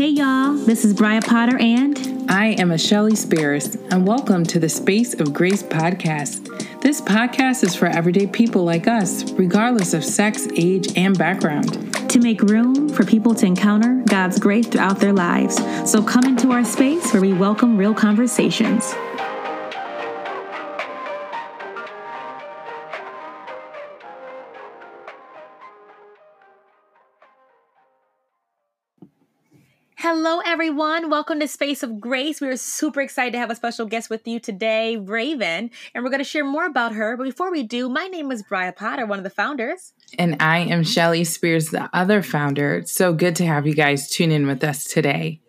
Hey 0.00 0.08
y'all, 0.08 0.54
this 0.54 0.82
is 0.86 0.94
Bria 0.94 1.20
Potter 1.20 1.58
and 1.58 2.24
I 2.30 2.52
am 2.52 2.70
a 2.70 2.78
Shelly 2.78 3.14
Spears, 3.14 3.74
and 3.90 4.08
welcome 4.08 4.44
to 4.44 4.58
the 4.58 4.66
Space 4.70 5.12
of 5.12 5.34
Grace 5.34 5.62
podcast. 5.62 6.80
This 6.80 7.02
podcast 7.02 7.62
is 7.62 7.74
for 7.74 7.84
everyday 7.84 8.26
people 8.26 8.64
like 8.64 8.88
us, 8.88 9.30
regardless 9.32 9.92
of 9.92 10.02
sex, 10.02 10.48
age, 10.56 10.96
and 10.96 11.18
background. 11.18 11.94
To 12.08 12.18
make 12.18 12.40
room 12.40 12.88
for 12.88 13.04
people 13.04 13.34
to 13.34 13.44
encounter 13.44 14.02
God's 14.06 14.38
grace 14.38 14.66
throughout 14.66 15.00
their 15.00 15.12
lives. 15.12 15.56
So 15.84 16.02
come 16.02 16.24
into 16.24 16.50
our 16.50 16.64
space 16.64 17.12
where 17.12 17.20
we 17.20 17.34
welcome 17.34 17.76
real 17.76 17.92
conversations. 17.92 18.94
Hello, 30.12 30.40
everyone. 30.44 31.08
Welcome 31.08 31.38
to 31.38 31.46
Space 31.46 31.84
of 31.84 32.00
Grace. 32.00 32.40
We 32.40 32.48
are 32.48 32.56
super 32.56 33.00
excited 33.00 33.30
to 33.34 33.38
have 33.38 33.48
a 33.48 33.54
special 33.54 33.86
guest 33.86 34.10
with 34.10 34.26
you 34.26 34.40
today, 34.40 34.96
Raven, 34.96 35.70
and 35.94 36.02
we're 36.02 36.10
going 36.10 36.18
to 36.18 36.24
share 36.24 36.44
more 36.44 36.66
about 36.66 36.94
her. 36.94 37.16
But 37.16 37.22
before 37.22 37.52
we 37.52 37.62
do, 37.62 37.88
my 37.88 38.08
name 38.08 38.32
is 38.32 38.42
Bria 38.42 38.72
Potter, 38.72 39.06
one 39.06 39.20
of 39.20 39.22
the 39.22 39.30
founders. 39.30 39.92
And 40.18 40.42
I 40.42 40.58
am 40.62 40.82
Shelly 40.82 41.22
Spears, 41.22 41.68
the 41.68 41.88
other 41.92 42.22
founder. 42.22 42.78
It's 42.78 42.90
so 42.90 43.12
good 43.12 43.36
to 43.36 43.46
have 43.46 43.68
you 43.68 43.74
guys 43.76 44.10
tune 44.10 44.32
in 44.32 44.48
with 44.48 44.64
us 44.64 44.82
today. 44.82 45.42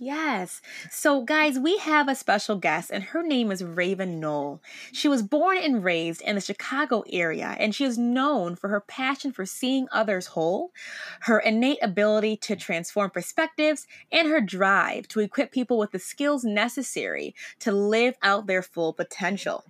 Yes. 0.00 0.60
So, 0.92 1.22
guys, 1.22 1.58
we 1.58 1.78
have 1.78 2.08
a 2.08 2.14
special 2.14 2.54
guest, 2.54 2.90
and 2.92 3.02
her 3.02 3.22
name 3.22 3.50
is 3.50 3.64
Raven 3.64 4.20
Knoll. 4.20 4.62
She 4.92 5.08
was 5.08 5.24
born 5.24 5.58
and 5.58 5.82
raised 5.82 6.22
in 6.22 6.36
the 6.36 6.40
Chicago 6.40 7.02
area, 7.10 7.56
and 7.58 7.74
she 7.74 7.84
is 7.84 7.98
known 7.98 8.54
for 8.54 8.68
her 8.68 8.80
passion 8.80 9.32
for 9.32 9.44
seeing 9.44 9.88
others 9.90 10.26
whole, 10.28 10.70
her 11.22 11.40
innate 11.40 11.78
ability 11.82 12.36
to 12.36 12.54
transform 12.54 13.10
perspectives, 13.10 13.88
and 14.12 14.28
her 14.28 14.40
drive 14.40 15.08
to 15.08 15.20
equip 15.20 15.50
people 15.50 15.78
with 15.78 15.90
the 15.90 15.98
skills 15.98 16.44
necessary 16.44 17.34
to 17.58 17.72
live 17.72 18.14
out 18.22 18.46
their 18.46 18.62
full 18.62 18.92
potential. 18.92 19.64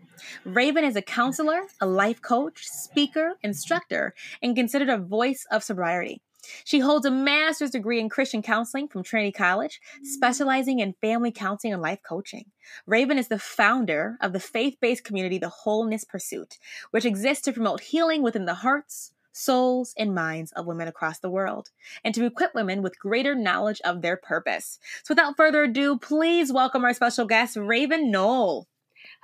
Raven 0.44 0.84
is 0.84 0.96
a 0.96 1.02
counselor, 1.02 1.62
a 1.80 1.86
life 1.86 2.20
coach, 2.20 2.66
speaker, 2.66 3.38
instructor, 3.42 4.14
and 4.42 4.54
considered 4.54 4.90
a 4.90 4.98
voice 4.98 5.46
of 5.50 5.64
sobriety. 5.64 6.20
She 6.64 6.80
holds 6.80 7.04
a 7.04 7.10
master's 7.10 7.70
degree 7.70 8.00
in 8.00 8.08
Christian 8.08 8.42
counseling 8.42 8.88
from 8.88 9.02
Trinity 9.02 9.32
College, 9.32 9.80
specializing 10.02 10.78
in 10.78 10.94
family 11.00 11.32
counseling 11.32 11.72
and 11.72 11.82
life 11.82 12.00
coaching. 12.06 12.46
Raven 12.86 13.18
is 13.18 13.28
the 13.28 13.38
founder 13.38 14.16
of 14.20 14.32
the 14.32 14.40
faith 14.40 14.76
based 14.80 15.04
community, 15.04 15.38
The 15.38 15.48
Wholeness 15.48 16.04
Pursuit, 16.04 16.58
which 16.90 17.04
exists 17.04 17.44
to 17.44 17.52
promote 17.52 17.80
healing 17.80 18.22
within 18.22 18.44
the 18.44 18.54
hearts, 18.54 19.12
souls, 19.32 19.94
and 19.96 20.14
minds 20.14 20.52
of 20.52 20.66
women 20.66 20.88
across 20.88 21.18
the 21.18 21.30
world, 21.30 21.70
and 22.04 22.14
to 22.14 22.24
equip 22.24 22.54
women 22.54 22.82
with 22.82 22.98
greater 22.98 23.34
knowledge 23.34 23.80
of 23.84 24.02
their 24.02 24.16
purpose. 24.16 24.78
So, 25.04 25.12
without 25.12 25.36
further 25.36 25.64
ado, 25.64 25.98
please 25.98 26.52
welcome 26.52 26.84
our 26.84 26.94
special 26.94 27.26
guest, 27.26 27.56
Raven 27.56 28.10
Knoll. 28.10 28.68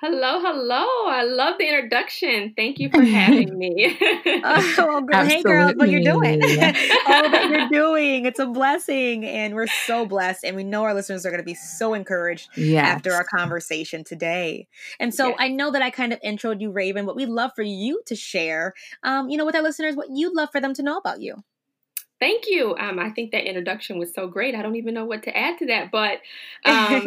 Hello, 0.06 0.38
hello. 0.38 0.84
I 1.08 1.22
love 1.22 1.56
the 1.56 1.66
introduction. 1.66 2.52
Thank 2.55 2.78
you 2.78 2.91
for 2.94 3.00
having 3.00 3.56
me. 3.56 3.97
oh, 4.27 4.74
well, 4.77 5.00
girl, 5.00 5.24
hey, 5.24 5.42
girl, 5.42 5.72
what 5.77 5.88
you're 5.88 6.02
doing. 6.02 6.42
All 7.06 7.30
that 7.30 7.48
you're 7.48 7.69
doing. 7.70 8.27
It's 8.27 8.38
a 8.38 8.44
blessing. 8.44 9.25
And 9.25 9.55
we're 9.55 9.66
so 9.86 10.05
blessed. 10.05 10.44
And 10.44 10.56
we 10.56 10.62
know 10.62 10.82
our 10.82 10.92
listeners 10.92 11.25
are 11.25 11.30
going 11.30 11.41
to 11.41 11.42
be 11.42 11.55
so 11.55 11.94
encouraged 11.94 12.50
yes. 12.55 12.84
after 12.84 13.14
our 13.14 13.25
conversation 13.25 14.05
today. 14.05 14.69
And 15.00 15.14
so 15.14 15.28
yes. 15.28 15.36
I 15.41 15.48
know 15.48 15.70
that 15.70 15.80
I 15.80 15.88
kind 15.88 16.12
of 16.12 16.20
introed 16.20 16.60
you, 16.60 16.70
Raven, 16.70 17.06
but 17.06 17.16
we'd 17.16 17.30
love 17.30 17.52
for 17.56 17.62
you 17.62 18.02
to 18.05 18.14
share, 18.14 18.75
um, 19.05 19.30
you 19.30 19.38
know, 19.38 19.47
with 19.47 19.56
our 19.56 19.62
listeners 19.62 19.97
what 19.97 20.10
you'd 20.10 20.34
love 20.34 20.50
for 20.52 20.60
them 20.60 20.75
to 20.75 20.82
know 20.82 20.98
about 20.98 21.22
you. 21.22 21.42
Thank 22.25 22.44
you. 22.48 22.75
Um, 22.77 22.98
I 22.98 23.11
think 23.11 23.33
that 23.33 23.47
introduction 23.47 23.98
was 23.98 24.14
so 24.14 24.27
great. 24.27 24.55
I 24.55 24.62
don't 24.62 24.77
even 24.77 24.94
know 24.94 25.05
what 25.05 25.25
to 25.25 25.36
add 25.36 25.58
to 25.58 25.67
that, 25.67 25.91
but 25.91 26.20
um, 26.64 27.06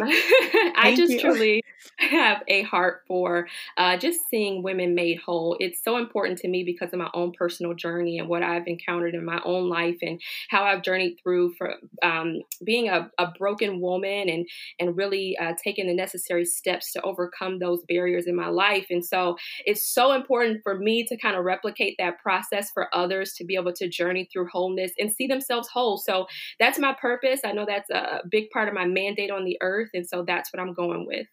I 0.76 0.94
just 0.96 1.14
you. 1.14 1.18
truly 1.20 1.64
have 1.96 2.42
a 2.46 2.62
heart 2.62 3.02
for 3.08 3.48
uh, 3.76 3.96
just 3.96 4.20
seeing 4.30 4.62
women 4.62 4.94
made 4.94 5.18
whole. 5.18 5.56
It's 5.58 5.82
so 5.82 5.96
important 5.96 6.38
to 6.40 6.48
me 6.48 6.62
because 6.62 6.92
of 6.92 6.98
my 6.98 7.10
own 7.14 7.32
personal 7.32 7.74
journey 7.74 8.18
and 8.18 8.28
what 8.28 8.42
I've 8.42 8.66
encountered 8.68 9.14
in 9.14 9.24
my 9.24 9.40
own 9.44 9.68
life 9.68 9.98
and 10.02 10.20
how 10.48 10.62
I've 10.62 10.82
journeyed 10.82 11.18
through 11.22 11.54
for 11.54 11.74
um, 12.02 12.40
being 12.64 12.88
a, 12.88 13.10
a, 13.18 13.28
broken 13.38 13.80
woman 13.80 14.28
and 14.28 14.48
and 14.80 14.96
really 14.96 15.36
uh, 15.38 15.54
taking 15.62 15.86
the 15.86 15.94
necessary 15.94 16.44
steps 16.44 16.92
to 16.92 17.02
overcome 17.02 17.58
those 17.58 17.82
barriers 17.88 18.26
in 18.26 18.34
my 18.34 18.48
life. 18.48 18.86
And 18.90 19.04
so 19.04 19.36
it's 19.64 19.84
so 19.84 20.12
important 20.12 20.60
for 20.62 20.78
me 20.78 21.04
to 21.04 21.16
kind 21.16 21.36
of 21.36 21.44
replicate 21.44 21.96
that 21.98 22.18
process 22.20 22.70
for 22.70 22.94
others 22.94 23.32
to 23.34 23.44
be 23.44 23.54
able 23.54 23.72
to 23.74 23.88
journey 23.88 24.28
through 24.32 24.48
wholeness 24.48 24.92
and 24.98 25.07
see 25.10 25.26
themselves 25.26 25.68
whole. 25.68 25.98
So 25.98 26.26
that's 26.58 26.78
my 26.78 26.94
purpose. 27.00 27.40
I 27.44 27.52
know 27.52 27.66
that's 27.66 27.90
a 27.90 28.22
big 28.28 28.50
part 28.50 28.68
of 28.68 28.74
my 28.74 28.84
mandate 28.84 29.30
on 29.30 29.44
the 29.44 29.58
earth. 29.60 29.90
And 29.94 30.06
so 30.06 30.22
that's 30.22 30.52
what 30.52 30.60
I'm 30.60 30.72
going 30.72 31.06
with. 31.06 31.26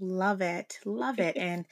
Love 0.00 0.40
it. 0.40 0.78
Love 0.84 1.18
it. 1.18 1.36
And 1.40 1.66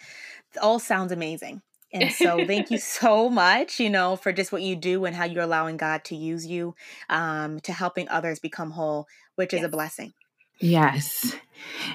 it 0.55 0.59
all 0.59 0.79
sounds 0.79 1.13
amazing. 1.13 1.63
And 1.93 2.13
so 2.13 2.45
thank 2.47 2.71
you 2.71 2.79
so 2.79 3.29
much, 3.29 3.81
you 3.81 3.91
know, 3.91 4.17
for 4.17 4.33
just 4.33 4.53
what 4.53 4.63
you 4.63 4.77
do 4.77 5.05
and 5.05 5.15
how 5.15 5.25
you're 5.25 5.43
allowing 5.43 5.77
God 5.77 6.05
to 6.05 6.17
use 6.17 6.47
you 6.47 6.75
um, 7.09 7.61
to 7.61 7.73
helping 7.73 8.09
others 8.09 8.39
become 8.39 8.71
whole, 8.71 9.07
which 9.37 9.53
is 9.53 9.61
yes. 9.61 9.67
a 9.67 9.71
blessing. 9.71 10.13
Yes. 10.61 11.37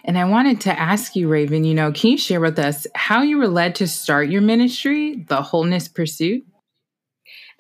And 0.03 0.17
I 0.17 0.25
wanted 0.25 0.61
to 0.61 0.79
ask 0.79 1.15
you, 1.15 1.27
Raven, 1.27 1.63
you 1.63 1.73
know, 1.73 1.91
can 1.91 2.11
you 2.11 2.17
share 2.17 2.39
with 2.39 2.59
us 2.59 2.87
how 2.95 3.21
you 3.21 3.37
were 3.37 3.47
led 3.47 3.75
to 3.75 3.87
start 3.87 4.29
your 4.29 4.41
ministry, 4.41 5.25
the 5.27 5.41
Wholeness 5.41 5.87
Pursuit? 5.87 6.45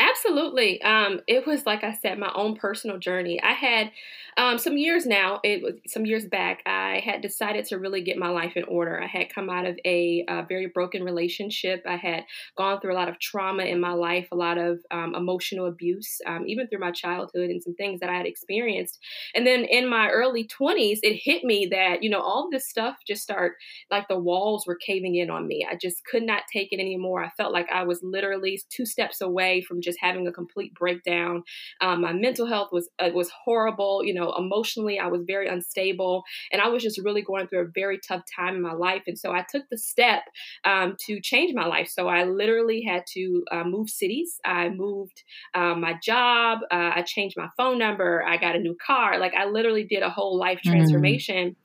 Absolutely. 0.09 0.81
Um, 0.81 1.21
it 1.27 1.47
was 1.47 1.65
like 1.65 1.83
I 1.83 1.93
said, 1.93 2.19
my 2.19 2.31
own 2.35 2.55
personal 2.55 2.97
journey. 2.97 3.41
I 3.41 3.53
had 3.53 3.91
um, 4.35 4.57
some 4.57 4.77
years 4.77 5.05
now. 5.05 5.39
It 5.43 5.61
was 5.63 5.75
some 5.87 6.05
years 6.05 6.25
back. 6.25 6.61
I 6.65 7.01
had 7.05 7.21
decided 7.21 7.65
to 7.67 7.77
really 7.77 8.01
get 8.01 8.17
my 8.17 8.27
life 8.29 8.53
in 8.57 8.63
order. 8.65 9.01
I 9.01 9.05
had 9.07 9.33
come 9.33 9.49
out 9.49 9.65
of 9.65 9.79
a, 9.85 10.25
a 10.27 10.45
very 10.49 10.67
broken 10.67 11.03
relationship. 11.03 11.83
I 11.87 11.95
had 11.95 12.25
gone 12.57 12.81
through 12.81 12.93
a 12.93 12.99
lot 12.99 13.07
of 13.07 13.19
trauma 13.19 13.63
in 13.63 13.79
my 13.79 13.93
life, 13.93 14.27
a 14.31 14.35
lot 14.35 14.57
of 14.57 14.79
um, 14.91 15.15
emotional 15.15 15.67
abuse, 15.67 16.19
um, 16.25 16.43
even 16.47 16.67
through 16.67 16.79
my 16.79 16.91
childhood, 16.91 17.49
and 17.49 17.63
some 17.63 17.75
things 17.75 18.01
that 18.01 18.09
I 18.09 18.17
had 18.17 18.25
experienced. 18.25 18.99
And 19.35 19.47
then 19.47 19.63
in 19.63 19.87
my 19.87 20.09
early 20.09 20.45
twenties, 20.45 20.99
it 21.03 21.15
hit 21.23 21.43
me 21.45 21.67
that 21.71 22.03
you 22.03 22.09
know 22.09 22.19
all 22.21 22.49
this 22.51 22.67
stuff 22.67 22.97
just 23.07 23.21
start 23.23 23.53
like 23.91 24.07
the 24.07 24.19
walls 24.19 24.65
were 24.65 24.75
caving 24.75 25.15
in 25.15 25.29
on 25.29 25.47
me. 25.47 25.65
I 25.69 25.75
just 25.75 26.03
could 26.05 26.23
not 26.23 26.43
take 26.51 26.71
it 26.71 26.79
anymore. 26.79 27.23
I 27.23 27.29
felt 27.37 27.53
like 27.53 27.69
I 27.71 27.83
was 27.83 27.99
literally 28.03 28.59
two 28.69 28.85
steps 28.85 29.21
away 29.21 29.61
from 29.61 29.81
just 29.81 29.92
having 29.99 30.27
a 30.27 30.31
complete 30.31 30.73
breakdown. 30.73 31.43
Um, 31.81 32.01
my 32.01 32.13
mental 32.13 32.45
health 32.45 32.69
was 32.71 32.89
uh, 32.99 33.09
was 33.13 33.29
horrible. 33.29 34.03
You 34.03 34.13
know, 34.13 34.33
emotionally, 34.37 34.99
I 34.99 35.07
was 35.07 35.23
very 35.25 35.47
unstable, 35.47 36.23
and 36.51 36.61
I 36.61 36.67
was 36.67 36.83
just 36.83 36.99
really 37.03 37.21
going 37.21 37.47
through 37.47 37.61
a 37.61 37.71
very 37.73 37.99
tough 37.99 38.23
time 38.35 38.55
in 38.55 38.61
my 38.61 38.73
life. 38.73 39.03
And 39.07 39.17
so 39.17 39.31
I 39.31 39.45
took 39.49 39.63
the 39.69 39.77
step 39.77 40.23
um, 40.65 40.95
to 41.05 41.19
change 41.21 41.53
my 41.53 41.65
life. 41.65 41.89
So 41.89 42.07
I 42.07 42.23
literally 42.23 42.81
had 42.81 43.03
to 43.13 43.43
uh, 43.51 43.63
move 43.63 43.89
cities. 43.89 44.39
I 44.45 44.69
moved 44.69 45.23
uh, 45.53 45.75
my 45.75 45.93
job. 46.01 46.59
Uh, 46.71 46.91
I 46.95 47.03
changed 47.03 47.35
my 47.37 47.49
phone 47.57 47.77
number. 47.77 48.23
I 48.23 48.37
got 48.37 48.55
a 48.55 48.59
new 48.59 48.75
car. 48.75 49.19
Like 49.19 49.33
I 49.33 49.45
literally 49.45 49.83
did 49.83 50.03
a 50.03 50.09
whole 50.09 50.37
life 50.37 50.59
mm-hmm. 50.59 50.71
transformation. 50.71 51.51
Mm. 51.51 51.55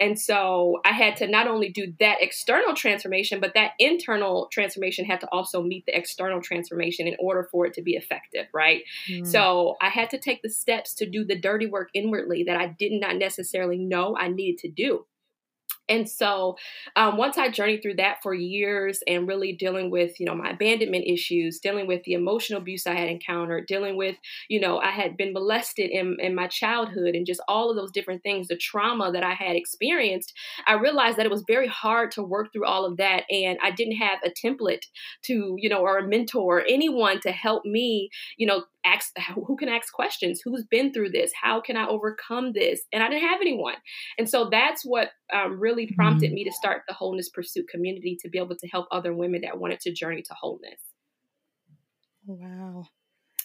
And 0.00 0.18
so 0.18 0.80
I 0.84 0.92
had 0.92 1.16
to 1.16 1.28
not 1.28 1.46
only 1.46 1.68
do 1.68 1.92
that 2.00 2.16
external 2.20 2.74
transformation, 2.74 3.40
but 3.40 3.54
that 3.54 3.72
internal 3.78 4.48
transformation 4.52 5.04
had 5.04 5.20
to 5.20 5.28
also 5.30 5.62
meet 5.62 5.86
the 5.86 5.96
external 5.96 6.40
transformation 6.40 7.06
in 7.06 7.16
order 7.20 7.48
for 7.50 7.61
it 7.66 7.74
to 7.74 7.82
be 7.82 7.92
effective, 7.92 8.46
right? 8.52 8.82
Mm. 9.10 9.26
So 9.26 9.76
I 9.80 9.88
had 9.88 10.10
to 10.10 10.18
take 10.18 10.42
the 10.42 10.50
steps 10.50 10.94
to 10.94 11.08
do 11.08 11.24
the 11.24 11.38
dirty 11.38 11.66
work 11.66 11.90
inwardly 11.94 12.44
that 12.44 12.56
I 12.56 12.68
did 12.78 12.92
not 12.92 13.16
necessarily 13.16 13.78
know 13.78 14.16
I 14.16 14.28
needed 14.28 14.58
to 14.58 14.70
do. 14.70 15.06
And 15.92 16.08
so 16.08 16.56
um, 16.96 17.18
once 17.18 17.36
I 17.36 17.50
journeyed 17.50 17.82
through 17.82 17.96
that 17.96 18.22
for 18.22 18.32
years 18.32 19.00
and 19.06 19.28
really 19.28 19.52
dealing 19.52 19.90
with, 19.90 20.18
you 20.18 20.24
know, 20.24 20.34
my 20.34 20.50
abandonment 20.50 21.04
issues, 21.06 21.58
dealing 21.58 21.86
with 21.86 22.02
the 22.04 22.14
emotional 22.14 22.62
abuse 22.62 22.86
I 22.86 22.94
had 22.94 23.10
encountered, 23.10 23.66
dealing 23.66 23.98
with, 23.98 24.16
you 24.48 24.58
know, 24.58 24.78
I 24.78 24.90
had 24.90 25.18
been 25.18 25.34
molested 25.34 25.90
in, 25.90 26.16
in 26.18 26.34
my 26.34 26.46
childhood 26.46 27.14
and 27.14 27.26
just 27.26 27.42
all 27.46 27.68
of 27.68 27.76
those 27.76 27.92
different 27.92 28.22
things, 28.22 28.48
the 28.48 28.56
trauma 28.56 29.12
that 29.12 29.22
I 29.22 29.34
had 29.34 29.54
experienced, 29.54 30.32
I 30.66 30.74
realized 30.74 31.18
that 31.18 31.26
it 31.26 31.32
was 31.32 31.44
very 31.46 31.68
hard 31.68 32.10
to 32.12 32.22
work 32.22 32.52
through 32.52 32.64
all 32.64 32.86
of 32.86 32.96
that. 32.96 33.24
And 33.30 33.58
I 33.62 33.70
didn't 33.70 33.96
have 33.96 34.20
a 34.24 34.30
template 34.30 34.86
to, 35.24 35.56
you 35.58 35.68
know, 35.68 35.80
or 35.80 35.98
a 35.98 36.08
mentor, 36.08 36.60
or 36.60 36.64
anyone 36.66 37.20
to 37.20 37.32
help 37.32 37.66
me, 37.66 38.08
you 38.38 38.46
know, 38.46 38.64
ask 38.84 39.12
who 39.46 39.56
can 39.56 39.68
ask 39.68 39.92
questions? 39.92 40.40
Who's 40.44 40.64
been 40.64 40.92
through 40.92 41.10
this? 41.10 41.32
How 41.40 41.60
can 41.60 41.76
i 41.76 41.86
overcome 41.86 42.52
this? 42.52 42.82
And 42.92 43.02
i 43.02 43.08
didn't 43.08 43.28
have 43.28 43.40
anyone. 43.40 43.74
And 44.18 44.28
so 44.28 44.48
that's 44.50 44.84
what 44.84 45.10
um, 45.32 45.58
really 45.58 45.81
prompted 45.86 46.26
mm-hmm. 46.26 46.34
me 46.34 46.44
to 46.44 46.52
start 46.52 46.82
the 46.88 46.94
wholeness 46.94 47.28
pursuit 47.28 47.68
community 47.68 48.16
to 48.20 48.28
be 48.28 48.38
able 48.38 48.56
to 48.56 48.68
help 48.68 48.86
other 48.90 49.14
women 49.14 49.42
that 49.42 49.58
wanted 49.58 49.80
to 49.80 49.92
journey 49.92 50.22
to 50.22 50.34
wholeness 50.34 50.80
wow 52.26 52.84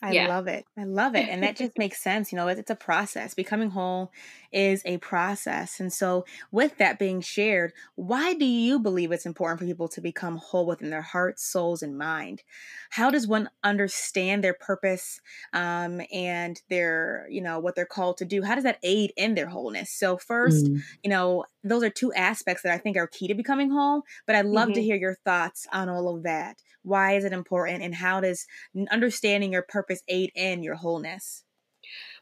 I 0.02 0.12
yeah. 0.12 0.28
love 0.28 0.48
it. 0.48 0.66
I 0.78 0.84
love 0.84 1.16
it. 1.16 1.28
And 1.28 1.42
that 1.44 1.56
just 1.56 1.72
makes 1.78 2.02
sense. 2.02 2.32
You 2.32 2.36
know, 2.36 2.48
it's 2.48 2.70
a 2.70 2.76
process. 2.76 3.34
Becoming 3.34 3.72
whole 3.72 4.12
is 4.52 4.82
a 4.86 4.98
process. 4.98 5.80
And 5.80 5.92
so, 5.92 6.26
with 6.52 6.78
that 6.78 7.00
being 7.00 7.22
shared, 7.22 7.74
why 7.96 8.34
do 8.34 8.46
you 8.46 8.80
believe 8.80 9.12
it's 9.12 9.26
important 9.26 9.60
for 9.60 9.66
people 9.66 9.88
to 9.90 10.02
become 10.02 10.38
whole 10.38 10.66
within 10.66 10.90
their 10.90 11.02
hearts, 11.02 11.44
souls, 11.44 11.82
and 11.82 11.98
mind? 11.98 12.44
How 12.92 13.10
does 13.10 13.28
one 13.28 13.50
understand 13.64 14.44
their 14.44 14.54
purpose 14.54 15.20
um, 15.54 16.02
and 16.14 16.62
their, 16.70 17.28
you 17.30 17.42
know, 17.42 17.60
what 17.60 17.76
they're 17.76 17.86
called 17.86 18.18
to 18.18 18.26
do? 18.26 18.44
How 18.44 18.56
does 18.56 18.64
that 18.66 18.80
aid 18.84 19.14
in 19.18 19.36
their 19.36 19.48
wholeness? 19.48 19.92
So, 19.92 20.18
first, 20.18 20.66
mm. 20.66 20.82
you 21.04 21.10
know, 21.10 21.46
those 21.70 21.84
are 21.84 21.90
two 21.90 22.14
aspects 22.14 22.64
that 22.64 22.74
I 22.74 22.78
think 22.78 22.98
are 22.98 23.08
key 23.08 23.28
to 23.28 23.36
becoming 23.36 23.70
whole, 23.70 24.04
but 24.26 24.36
I'd 24.36 24.46
love 24.46 24.70
mm-hmm. 24.70 24.76
to 24.76 24.84
hear 24.84 24.96
your 24.96 25.16
thoughts 25.26 25.68
on 25.72 25.90
all 25.90 26.16
of 26.16 26.24
that. 26.24 26.58
Why 26.84 27.16
is 27.16 27.26
it 27.26 27.34
important? 27.34 27.84
And 27.84 27.96
how 27.96 28.22
does 28.22 28.46
understanding 28.90 29.52
your 29.52 29.64
purpose 29.64 30.02
aid 30.08 30.32
in 30.36 30.64
your 30.64 30.76
wholeness? 30.76 31.44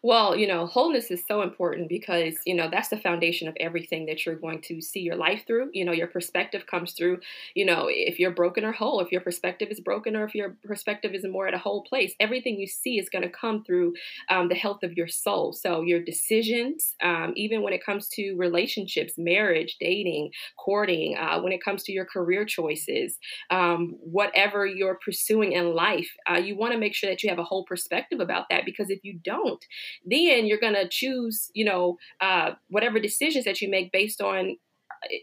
Well, 0.01 0.35
you 0.35 0.47
know, 0.47 0.65
wholeness 0.67 1.09
is 1.11 1.23
so 1.27 1.41
important 1.41 1.89
because, 1.89 2.35
you 2.45 2.53
know, 2.55 2.69
that's 2.69 2.89
the 2.89 2.97
foundation 2.97 3.47
of 3.47 3.55
everything 3.59 4.05
that 4.05 4.25
you're 4.25 4.35
going 4.35 4.61
to 4.63 4.81
see 4.81 4.99
your 4.99 5.15
life 5.15 5.45
through. 5.47 5.69
You 5.73 5.85
know, 5.85 5.91
your 5.91 6.07
perspective 6.07 6.65
comes 6.67 6.93
through, 6.93 7.19
you 7.55 7.65
know, 7.65 7.87
if 7.89 8.19
you're 8.19 8.31
broken 8.31 8.63
or 8.63 8.71
whole, 8.71 8.99
if 8.99 9.11
your 9.11 9.21
perspective 9.21 9.69
is 9.71 9.79
broken 9.79 10.15
or 10.15 10.23
if 10.25 10.35
your 10.35 10.55
perspective 10.63 11.13
is 11.13 11.25
more 11.25 11.47
at 11.47 11.53
a 11.53 11.57
whole 11.59 11.83
place, 11.83 12.13
everything 12.19 12.59
you 12.59 12.67
see 12.67 12.99
is 12.99 13.09
going 13.09 13.23
to 13.23 13.29
come 13.29 13.63
through 13.63 13.93
um, 14.29 14.47
the 14.49 14.55
health 14.55 14.83
of 14.83 14.93
your 14.93 15.07
soul. 15.07 15.53
So 15.53 15.81
your 15.81 16.01
decisions, 16.03 16.95
um, 17.03 17.33
even 17.35 17.61
when 17.61 17.73
it 17.73 17.83
comes 17.83 18.07
to 18.09 18.35
relationships, 18.35 19.13
marriage, 19.17 19.77
dating, 19.79 20.31
courting, 20.57 21.17
uh, 21.17 21.39
when 21.41 21.51
it 21.51 21.63
comes 21.63 21.83
to 21.83 21.91
your 21.91 22.05
career 22.05 22.45
choices, 22.45 23.17
um, 23.49 23.95
whatever 24.01 24.65
you're 24.65 24.99
pursuing 25.03 25.53
in 25.53 25.73
life, 25.73 26.09
uh, 26.29 26.35
you 26.37 26.55
want 26.55 26.73
to 26.73 26.79
make 26.79 26.93
sure 26.93 27.09
that 27.09 27.23
you 27.23 27.29
have 27.29 27.39
a 27.39 27.43
whole 27.43 27.63
perspective 27.65 28.19
about 28.19 28.45
that 28.49 28.65
because 28.65 28.89
if 28.89 28.99
you 29.03 29.19
don't, 29.23 29.63
then 30.05 30.45
you're 30.45 30.59
going 30.59 30.73
to 30.73 30.87
choose, 30.87 31.49
you 31.53 31.65
know, 31.65 31.97
uh, 32.21 32.51
whatever 32.69 32.99
decisions 32.99 33.45
that 33.45 33.61
you 33.61 33.69
make 33.69 33.91
based 33.91 34.21
on 34.21 34.57
uh, 34.91 35.15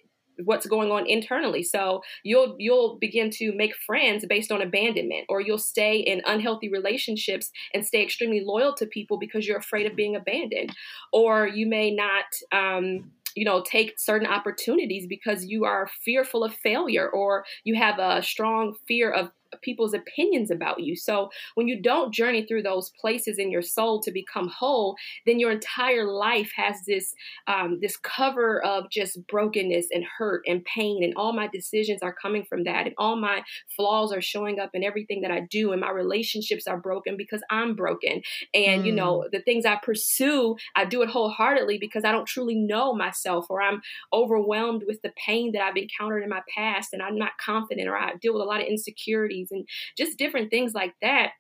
what's 0.44 0.66
going 0.66 0.90
on 0.90 1.06
internally. 1.06 1.62
So 1.62 2.02
you'll 2.24 2.56
you'll 2.58 2.98
begin 2.98 3.30
to 3.32 3.52
make 3.54 3.74
friends 3.86 4.24
based 4.26 4.50
on 4.50 4.62
abandonment 4.62 5.26
or 5.28 5.40
you'll 5.40 5.58
stay 5.58 5.98
in 5.98 6.22
unhealthy 6.26 6.70
relationships 6.70 7.50
and 7.74 7.84
stay 7.84 8.02
extremely 8.02 8.42
loyal 8.44 8.74
to 8.76 8.86
people 8.86 9.18
because 9.18 9.46
you're 9.46 9.58
afraid 9.58 9.86
of 9.86 9.96
being 9.96 10.16
abandoned. 10.16 10.70
Or 11.12 11.46
you 11.46 11.66
may 11.66 11.94
not 11.94 12.24
um, 12.50 13.12
you 13.34 13.44
know 13.44 13.62
take 13.62 13.98
certain 13.98 14.26
opportunities 14.26 15.06
because 15.06 15.44
you 15.44 15.64
are 15.64 15.88
fearful 16.04 16.44
of 16.44 16.54
failure 16.54 17.08
or 17.08 17.44
you 17.64 17.74
have 17.74 17.98
a 17.98 18.22
strong 18.22 18.74
fear 18.86 19.10
of 19.10 19.30
people's 19.62 19.94
opinions 19.94 20.50
about 20.50 20.80
you. 20.80 20.96
So 20.96 21.30
when 21.54 21.68
you 21.68 21.80
don't 21.80 22.14
journey 22.14 22.46
through 22.46 22.62
those 22.62 22.90
places 23.00 23.38
in 23.38 23.50
your 23.50 23.62
soul 23.62 24.00
to 24.02 24.10
become 24.10 24.48
whole, 24.48 24.96
then 25.26 25.38
your 25.38 25.50
entire 25.50 26.04
life 26.04 26.50
has 26.56 26.76
this 26.86 27.14
um, 27.46 27.78
this 27.80 27.96
cover 27.96 28.64
of 28.64 28.90
just 28.90 29.26
brokenness 29.26 29.86
and 29.92 30.04
hurt 30.18 30.42
and 30.46 30.64
pain, 30.64 31.02
and 31.02 31.14
all 31.16 31.32
my 31.32 31.48
decisions 31.48 32.02
are 32.02 32.14
coming 32.14 32.44
from 32.44 32.64
that, 32.64 32.86
and 32.86 32.94
all 32.98 33.16
my 33.16 33.42
flaws 33.76 34.12
are 34.12 34.20
showing 34.20 34.58
up 34.58 34.70
in 34.74 34.84
everything 34.84 35.22
that 35.22 35.30
I 35.30 35.40
do, 35.50 35.72
and 35.72 35.80
my 35.80 35.90
relationships 35.90 36.66
are 36.66 36.78
broken 36.78 37.16
because 37.16 37.42
I'm 37.50 37.74
broken, 37.74 38.22
and 38.54 38.82
mm. 38.82 38.86
you 38.86 38.92
know 38.92 39.24
mm. 39.26 39.30
the 39.30 39.42
things 39.42 39.66
I 39.66 39.78
pursue, 39.82 40.56
I 40.76 40.84
do 40.84 41.02
it 41.02 41.08
wholeheartedly 41.08 41.78
because 41.78 42.04
I 42.04 42.12
don't 42.12 42.26
truly 42.26 42.56
know 42.56 42.94
myself, 42.94 43.46
or 43.48 43.62
I'm 43.62 43.80
overwhelmed 44.12 44.84
with 44.86 45.00
the 45.02 45.12
pain 45.26 45.52
that 45.52 45.62
I've 45.62 45.76
encountered 45.76 46.22
in 46.22 46.28
my 46.28 46.42
past, 46.54 46.92
and 46.92 47.02
I'm 47.02 47.16
not 47.16 47.32
confident, 47.44 47.88
or 47.88 47.96
I 47.96 48.14
deal 48.20 48.34
with 48.34 48.42
a 48.42 48.46
lot 48.46 48.60
of 48.60 48.66
insecurities 48.66 49.41
and 49.50 49.66
just 49.96 50.18
different 50.18 50.50
things 50.50 50.72
like 50.74 50.94
that 51.02 51.32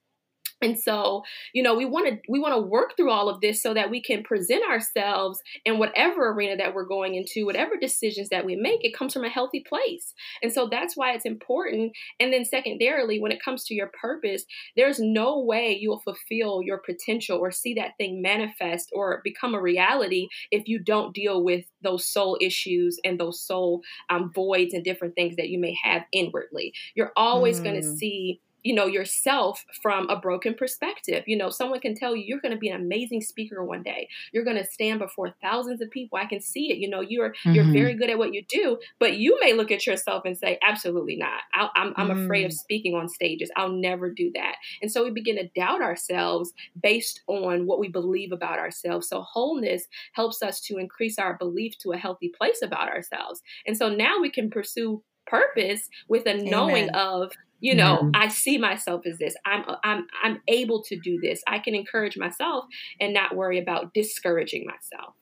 and 0.62 0.78
so 0.78 1.22
you 1.52 1.62
know 1.62 1.74
we 1.74 1.84
want 1.84 2.08
to 2.08 2.18
we 2.28 2.40
want 2.40 2.54
to 2.54 2.60
work 2.60 2.96
through 2.96 3.10
all 3.10 3.28
of 3.28 3.40
this 3.40 3.62
so 3.62 3.74
that 3.74 3.90
we 3.90 4.02
can 4.02 4.22
present 4.22 4.62
ourselves 4.68 5.40
in 5.64 5.78
whatever 5.78 6.30
arena 6.30 6.56
that 6.56 6.74
we're 6.74 6.84
going 6.84 7.14
into 7.14 7.46
whatever 7.46 7.76
decisions 7.76 8.28
that 8.28 8.44
we 8.44 8.56
make 8.56 8.84
it 8.84 8.96
comes 8.96 9.12
from 9.12 9.24
a 9.24 9.28
healthy 9.28 9.64
place. 9.66 10.14
And 10.42 10.52
so 10.52 10.68
that's 10.70 10.96
why 10.96 11.12
it's 11.12 11.24
important. 11.24 11.92
And 12.20 12.32
then 12.32 12.44
secondarily 12.44 13.20
when 13.20 13.32
it 13.32 13.42
comes 13.42 13.64
to 13.64 13.74
your 13.74 13.90
purpose 14.00 14.44
there's 14.76 15.00
no 15.00 15.40
way 15.40 15.76
you 15.78 15.90
will 15.90 16.00
fulfill 16.00 16.62
your 16.62 16.78
potential 16.78 17.38
or 17.38 17.50
see 17.50 17.74
that 17.74 17.96
thing 17.98 18.22
manifest 18.22 18.90
or 18.94 19.20
become 19.24 19.54
a 19.54 19.60
reality 19.60 20.28
if 20.50 20.66
you 20.66 20.78
don't 20.78 21.14
deal 21.14 21.42
with 21.42 21.64
those 21.82 22.06
soul 22.06 22.38
issues 22.40 22.98
and 23.04 23.18
those 23.18 23.40
soul 23.40 23.82
um, 24.10 24.30
voids 24.32 24.74
and 24.74 24.84
different 24.84 25.14
things 25.14 25.36
that 25.36 25.48
you 25.48 25.58
may 25.58 25.76
have 25.82 26.02
inwardly. 26.12 26.72
You're 26.94 27.12
always 27.16 27.60
mm. 27.60 27.64
going 27.64 27.80
to 27.80 27.96
see 27.96 28.40
you 28.62 28.74
know 28.74 28.86
yourself 28.86 29.64
from 29.82 30.08
a 30.10 30.16
broken 30.16 30.54
perspective. 30.54 31.24
You 31.26 31.36
know 31.36 31.50
someone 31.50 31.80
can 31.80 31.94
tell 31.94 32.16
you 32.16 32.24
you're 32.26 32.40
going 32.40 32.52
to 32.52 32.58
be 32.58 32.68
an 32.68 32.80
amazing 32.80 33.20
speaker 33.20 33.64
one 33.64 33.82
day. 33.82 34.08
You're 34.32 34.44
going 34.44 34.56
to 34.56 34.66
stand 34.66 34.98
before 34.98 35.34
thousands 35.42 35.80
of 35.80 35.90
people. 35.90 36.18
I 36.18 36.26
can 36.26 36.40
see 36.40 36.70
it. 36.70 36.78
You 36.78 36.88
know 36.88 37.00
you're 37.00 37.30
mm-hmm. 37.30 37.52
you're 37.52 37.72
very 37.72 37.94
good 37.94 38.10
at 38.10 38.18
what 38.18 38.32
you 38.32 38.44
do 38.48 38.78
but 38.98 39.16
you 39.16 39.38
may 39.40 39.52
look 39.52 39.70
at 39.70 39.86
yourself 39.86 40.24
and 40.24 40.36
say 40.36 40.58
absolutely 40.62 41.16
not. 41.16 41.40
I 41.54 41.64
am 41.76 41.94
I'm, 41.96 42.10
I'm 42.10 42.24
afraid 42.24 42.44
of 42.44 42.52
mm. 42.52 42.56
speaking 42.56 42.94
on 42.94 43.08
stages. 43.08 43.50
I'll 43.56 43.72
never 43.72 44.10
do 44.10 44.30
that. 44.34 44.56
And 44.80 44.90
so 44.90 45.04
we 45.04 45.10
begin 45.10 45.36
to 45.36 45.48
doubt 45.48 45.82
ourselves 45.82 46.52
based 46.80 47.22
on 47.26 47.66
what 47.66 47.78
we 47.78 47.88
believe 47.88 48.32
about 48.32 48.58
ourselves. 48.58 49.08
So 49.08 49.22
wholeness 49.22 49.84
helps 50.12 50.42
us 50.42 50.60
to 50.62 50.78
increase 50.78 51.18
our 51.18 51.36
belief 51.36 51.78
to 51.78 51.92
a 51.92 51.98
healthy 51.98 52.28
place 52.28 52.62
about 52.62 52.88
ourselves. 52.88 53.42
And 53.66 53.76
so 53.76 53.88
now 53.88 54.20
we 54.20 54.30
can 54.30 54.50
pursue 54.50 55.02
purpose 55.26 55.88
with 56.08 56.26
a 56.26 56.34
knowing 56.34 56.88
Amen. 56.90 56.94
of 56.94 57.32
you 57.62 57.74
know 57.74 57.98
mm-hmm. 57.98 58.10
i 58.14 58.28
see 58.28 58.58
myself 58.58 59.06
as 59.06 59.16
this 59.18 59.34
i'm 59.46 59.64
i'm 59.84 60.06
i'm 60.22 60.40
able 60.48 60.82
to 60.82 60.98
do 60.98 61.18
this 61.22 61.42
i 61.46 61.58
can 61.58 61.74
encourage 61.74 62.18
myself 62.18 62.64
and 63.00 63.14
not 63.14 63.34
worry 63.34 63.58
about 63.58 63.94
discouraging 63.94 64.66
myself 64.66 65.14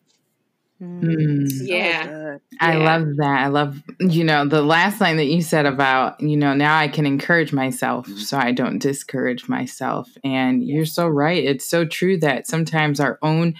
Mm. 0.82 1.46
Yeah. 1.60 2.04
So 2.04 2.38
I 2.58 2.76
yeah. 2.76 2.84
love 2.84 3.16
that. 3.16 3.40
I 3.40 3.48
love, 3.48 3.82
you 4.00 4.24
know, 4.24 4.46
the 4.46 4.62
last 4.62 5.00
line 5.00 5.18
that 5.18 5.26
you 5.26 5.42
said 5.42 5.66
about, 5.66 6.18
you 6.20 6.36
know, 6.38 6.54
now 6.54 6.78
I 6.78 6.88
can 6.88 7.04
encourage 7.04 7.52
myself 7.52 8.08
so 8.08 8.38
I 8.38 8.52
don't 8.52 8.78
discourage 8.78 9.46
myself. 9.46 10.08
And 10.24 10.66
you're 10.66 10.86
so 10.86 11.06
right. 11.06 11.44
It's 11.44 11.66
so 11.66 11.84
true 11.84 12.18
that 12.20 12.46
sometimes 12.46 12.98
our 12.98 13.18
own 13.20 13.56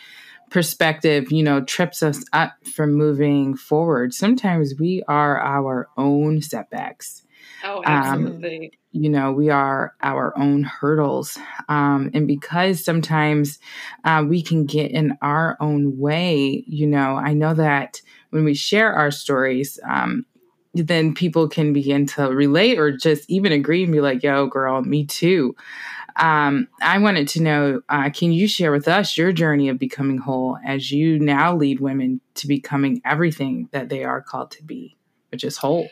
perspective, 0.50 1.31
you 1.31 1.43
know, 1.43 1.61
trips 1.61 2.03
us 2.03 2.25
up 2.33 2.55
from 2.75 2.94
moving 2.94 3.55
forward. 3.55 4.15
Sometimes 4.15 4.75
we 4.79 5.03
are 5.06 5.38
our 5.38 5.88
own 5.99 6.41
setbacks. 6.41 7.23
Oh, 7.64 7.78
um, 7.78 7.84
absolutely. 7.87 8.64
Um, 8.66 8.70
you 8.92 9.08
know, 9.08 9.32
we 9.32 9.50
are 9.50 9.94
our 10.02 10.37
own 10.37 10.64
hurdles. 10.64 11.38
Um, 11.69 12.10
and 12.12 12.26
because 12.26 12.84
sometimes 12.84 13.58
uh, 14.04 14.25
we 14.28 14.42
can 14.42 14.66
get 14.66 14.90
in 14.90 15.16
our 15.22 15.56
own 15.60 15.98
way, 15.98 16.64
you 16.66 16.87
know, 16.87 17.16
I 17.16 17.32
know 17.32 17.54
that 17.54 18.00
when 18.31 18.44
we 18.44 18.54
share 18.54 18.92
our 18.92 19.10
stories, 19.10 19.78
um, 19.88 20.26
then 20.75 21.14
people 21.14 21.48
can 21.48 21.72
begin 21.72 22.06
to 22.06 22.28
relate 22.28 22.78
or 22.78 22.96
just 22.96 23.28
even 23.28 23.52
agree 23.52 23.84
and 23.84 23.92
be 23.92 24.00
like, 24.00 24.22
yo, 24.22 24.46
girl, 24.46 24.82
me 24.82 25.04
too. 25.04 25.54
Um, 26.16 26.69
I 26.82 26.98
wanted 26.98 27.28
to 27.28 27.42
know 27.42 27.82
uh, 27.88 28.10
can 28.10 28.32
you 28.32 28.48
share 28.48 28.72
with 28.72 28.88
us 28.88 29.16
your 29.16 29.32
journey 29.32 29.69
of 29.69 29.78
becoming 29.78 30.18
whole 30.18 30.59
as 30.64 30.90
you 30.90 31.18
now 31.18 31.54
lead 31.54 31.80
women 31.80 32.20
to 32.35 32.47
becoming 32.47 33.00
everything 33.04 33.68
that 33.73 33.88
they 33.88 34.04
are 34.04 34.20
called 34.20 34.50
to 34.52 34.64
be, 34.64 34.97
which 35.30 35.44
is 35.44 35.56
whole? 35.56 35.88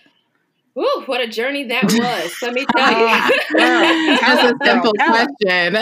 Ooh, 0.78 1.02
what 1.06 1.20
a 1.20 1.26
journey 1.26 1.64
that 1.64 1.84
was. 1.92 2.32
Let 2.42 2.54
me 2.54 2.64
tell 2.76 2.90
you. 2.90 3.06
That's 4.20 4.44
a 4.44 4.54
simple 4.64 4.92
question. 4.92 5.76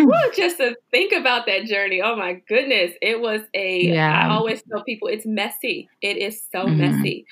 Ooh, 0.00 0.30
just 0.36 0.58
to 0.58 0.76
think 0.90 1.12
about 1.12 1.46
that 1.46 1.64
journey. 1.64 2.02
Oh 2.02 2.16
my 2.16 2.42
goodness. 2.48 2.92
It 3.00 3.20
was 3.20 3.40
a. 3.54 3.84
Yeah. 3.86 4.26
I 4.28 4.34
always 4.34 4.62
tell 4.70 4.84
people 4.84 5.08
it's 5.08 5.26
messy. 5.26 5.88
It 6.02 6.18
is 6.18 6.42
so 6.52 6.66
mm-hmm. 6.66 6.78
messy. 6.78 7.26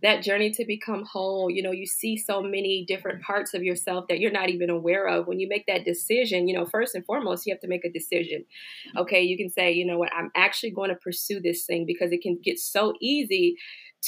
That 0.00 0.22
journey 0.22 0.52
to 0.52 0.64
become 0.64 1.04
whole, 1.04 1.50
you 1.50 1.60
know, 1.60 1.72
you 1.72 1.84
see 1.84 2.16
so 2.16 2.40
many 2.40 2.84
different 2.86 3.20
parts 3.20 3.52
of 3.52 3.64
yourself 3.64 4.04
that 4.08 4.20
you're 4.20 4.30
not 4.30 4.48
even 4.48 4.70
aware 4.70 5.08
of. 5.08 5.26
When 5.26 5.40
you 5.40 5.48
make 5.48 5.66
that 5.66 5.84
decision, 5.84 6.46
you 6.46 6.56
know, 6.56 6.66
first 6.66 6.94
and 6.94 7.04
foremost, 7.04 7.46
you 7.46 7.52
have 7.52 7.60
to 7.62 7.68
make 7.68 7.84
a 7.84 7.90
decision. 7.90 8.44
Okay, 8.96 9.22
you 9.22 9.36
can 9.36 9.50
say, 9.50 9.72
you 9.72 9.84
know 9.84 9.98
what, 9.98 10.12
I'm 10.16 10.30
actually 10.36 10.70
going 10.70 10.90
to 10.90 10.94
pursue 10.94 11.40
this 11.40 11.66
thing 11.66 11.84
because 11.84 12.12
it 12.12 12.22
can 12.22 12.38
get 12.40 12.60
so 12.60 12.92
easy 13.00 13.56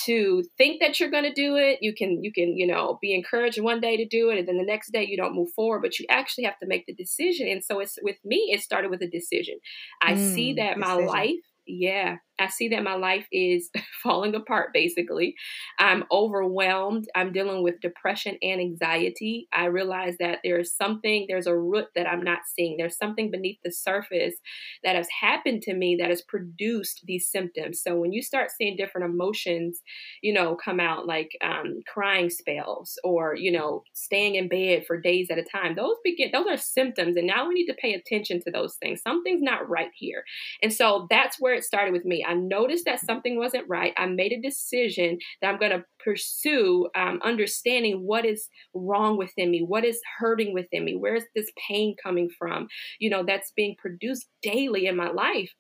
to 0.07 0.45
think 0.57 0.81
that 0.81 1.01
you're 1.01 1.11
going 1.11 1.25
to 1.25 1.33
do 1.33 1.57
it 1.57 1.79
you 1.81 1.95
can 1.95 2.23
you 2.23 2.33
can 2.33 2.57
you 2.57 2.67
know 2.67 2.99
be 3.01 3.15
encouraged 3.15 3.61
one 3.61 3.81
day 3.81 3.97
to 3.97 4.07
do 4.07 4.31
it 4.31 4.39
and 4.39 4.47
then 4.47 4.57
the 4.57 4.65
next 4.65 4.93
day 4.93 5.05
you 5.05 5.17
don't 5.17 5.35
move 5.35 5.51
forward 5.55 5.83
but 5.83 5.99
you 5.99 6.07
actually 6.09 6.45
have 6.45 6.59
to 6.59 6.67
make 6.67 6.87
the 6.87 6.95
decision 6.95 7.49
and 7.49 7.65
so 7.65 7.81
it's 7.81 7.99
with 8.03 8.17
me 8.25 8.51
it 8.53 8.61
started 8.61 8.91
with 8.91 9.03
a 9.03 9.09
decision 9.09 9.55
i 10.03 10.13
mm, 10.13 10.35
see 10.35 10.55
that 10.55 10.77
decision. 10.77 10.81
my 10.81 10.95
life 10.95 11.31
yeah 11.67 12.17
I 12.41 12.49
see 12.49 12.69
that 12.69 12.83
my 12.83 12.95
life 12.95 13.27
is 13.31 13.71
falling 14.03 14.35
apart, 14.35 14.71
basically. 14.73 15.35
I'm 15.79 16.05
overwhelmed. 16.11 17.09
I'm 17.15 17.33
dealing 17.33 17.63
with 17.63 17.81
depression 17.81 18.39
and 18.43 18.61
anxiety. 18.61 19.49
I 19.53 19.67
realize 19.67 20.17
that 20.19 20.39
there's 20.43 20.73
something, 20.73 21.27
there's 21.29 21.47
a 21.47 21.57
root 21.57 21.89
that 21.95 22.09
I'm 22.09 22.23
not 22.23 22.41
seeing. 22.47 22.77
There's 22.77 22.97
something 22.97 23.31
beneath 23.31 23.59
the 23.63 23.71
surface 23.71 24.35
that 24.83 24.97
has 24.97 25.09
happened 25.21 25.63
to 25.63 25.75
me 25.75 25.97
that 26.01 26.09
has 26.09 26.23
produced 26.23 27.03
these 27.05 27.29
symptoms. 27.31 27.83
So 27.83 27.97
when 27.97 28.13
you 28.13 28.23
start 28.23 28.51
seeing 28.51 28.77
different 28.77 29.13
emotions, 29.13 29.81
you 30.23 30.33
know, 30.33 30.57
come 30.57 30.81
out 30.81 31.07
like 31.07 31.37
um, 31.43 31.81
crying 31.93 32.31
spells 32.31 32.99
or, 33.05 33.35
you 33.37 33.53
know, 33.53 33.85
staying 33.93 34.37
in 34.37 34.49
bed 34.49 34.85
for 34.87 34.99
days 34.99 35.29
at 35.31 35.39
a 35.39 35.43
time, 35.43 35.75
those 35.75 35.97
begin, 36.03 36.31
those 36.33 36.47
are 36.47 36.57
symptoms. 36.57 37.17
And 37.17 37.27
now 37.27 37.47
we 37.47 37.55
need 37.55 37.67
to 37.67 37.75
pay 37.75 37.93
attention 37.93 38.41
to 38.43 38.51
those 38.51 38.77
things. 38.77 39.03
Something's 39.03 39.43
not 39.43 39.69
right 39.69 39.91
here. 39.95 40.25
And 40.63 40.73
so 40.73 41.07
that's 41.11 41.41
where 41.41 41.55
it 41.55 41.65
started 41.65 41.93
with 41.93 42.05
me. 42.05 42.25
I 42.31 42.35
noticed 42.35 42.85
that 42.85 43.01
something 43.01 43.37
wasn't 43.37 43.69
right. 43.69 43.93
I 43.99 44.07
made 44.07 44.33
a 44.33 44.41
decision 44.41 45.19
that 45.43 45.49
I'm 45.49 45.59
going 45.59 45.73
to 45.73 45.85
pursue 46.03 46.89
um, 46.97 47.21
understanding 47.25 48.07
what 48.07 48.25
is 48.25 48.49
wrong 48.73 49.19
within 49.19 49.51
me, 49.51 49.65
what 49.67 49.85
is 49.85 50.01
hurting 50.19 50.55
within 50.55 50.85
me, 50.85 50.95
where's 50.95 51.25
this 51.35 51.51
pain 51.69 51.97
coming 52.01 52.31
from, 52.39 52.69
you 53.01 53.11
know, 53.11 53.25
that's 53.27 53.53
being 53.57 53.75
produced 53.77 54.29
daily 54.43 54.87
in 54.87 54.97
my 54.97 55.11
life. 55.11 55.51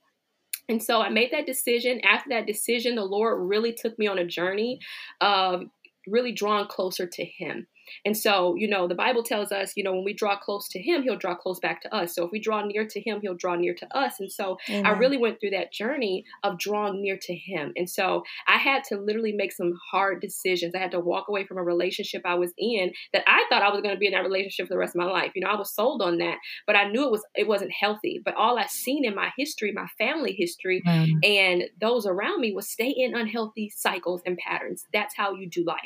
And 0.68 0.80
so 0.80 1.02
I 1.02 1.08
made 1.08 1.32
that 1.32 1.46
decision. 1.46 2.00
After 2.04 2.30
that 2.30 2.46
decision, 2.46 2.94
the 2.94 3.04
Lord 3.04 3.48
really 3.48 3.72
took 3.72 3.98
me 3.98 4.06
on 4.06 4.18
a 4.18 4.24
journey 4.24 4.78
of 5.20 5.62
really 6.06 6.30
drawing 6.30 6.68
closer 6.68 7.08
to 7.08 7.24
Him. 7.24 7.66
And 8.04 8.16
so, 8.16 8.54
you 8.56 8.68
know, 8.68 8.88
the 8.88 8.94
Bible 8.94 9.22
tells 9.22 9.52
us, 9.52 9.72
you 9.76 9.84
know, 9.84 9.92
when 9.92 10.04
we 10.04 10.12
draw 10.12 10.36
close 10.36 10.68
to 10.68 10.80
Him, 10.80 11.02
He'll 11.02 11.16
draw 11.16 11.34
close 11.34 11.60
back 11.60 11.82
to 11.82 11.94
us. 11.94 12.14
So 12.14 12.24
if 12.24 12.32
we 12.32 12.40
draw 12.40 12.64
near 12.64 12.86
to 12.86 13.00
Him, 13.00 13.20
He'll 13.20 13.34
draw 13.34 13.56
near 13.56 13.74
to 13.74 13.96
us. 13.96 14.20
And 14.20 14.30
so 14.30 14.58
Amen. 14.68 14.86
I 14.86 14.90
really 14.90 15.16
went 15.16 15.40
through 15.40 15.50
that 15.50 15.72
journey 15.72 16.24
of 16.42 16.58
drawing 16.58 17.02
near 17.02 17.18
to 17.22 17.34
Him. 17.34 17.72
And 17.76 17.88
so 17.88 18.22
I 18.46 18.58
had 18.58 18.84
to 18.84 18.96
literally 18.96 19.32
make 19.32 19.52
some 19.52 19.74
hard 19.90 20.20
decisions. 20.20 20.74
I 20.74 20.78
had 20.78 20.92
to 20.92 21.00
walk 21.00 21.28
away 21.28 21.44
from 21.44 21.58
a 21.58 21.62
relationship 21.62 22.22
I 22.24 22.34
was 22.34 22.52
in 22.58 22.92
that 23.12 23.24
I 23.26 23.44
thought 23.48 23.62
I 23.62 23.70
was 23.70 23.80
going 23.80 23.94
to 23.94 23.98
be 23.98 24.06
in 24.06 24.12
that 24.12 24.24
relationship 24.24 24.68
for 24.68 24.74
the 24.74 24.78
rest 24.78 24.94
of 24.94 25.00
my 25.00 25.10
life. 25.10 25.32
You 25.34 25.42
know, 25.42 25.50
I 25.50 25.56
was 25.56 25.74
sold 25.74 26.02
on 26.02 26.18
that, 26.18 26.38
but 26.66 26.76
I 26.76 26.88
knew 26.88 27.04
it 27.04 27.10
was 27.10 27.24
it 27.34 27.48
wasn't 27.48 27.72
healthy. 27.72 28.20
But 28.24 28.34
all 28.34 28.58
I 28.58 28.66
seen 28.66 29.04
in 29.04 29.14
my 29.14 29.30
history, 29.36 29.72
my 29.72 29.88
family 29.98 30.32
history, 30.32 30.82
mm. 30.86 31.14
and 31.24 31.64
those 31.80 32.06
around 32.06 32.40
me 32.40 32.52
was 32.52 32.68
stay 32.68 32.90
in 32.96 33.14
unhealthy 33.14 33.70
cycles 33.74 34.22
and 34.26 34.36
patterns. 34.38 34.84
That's 34.92 35.16
how 35.16 35.34
you 35.34 35.48
do 35.48 35.64
life. 35.64 35.78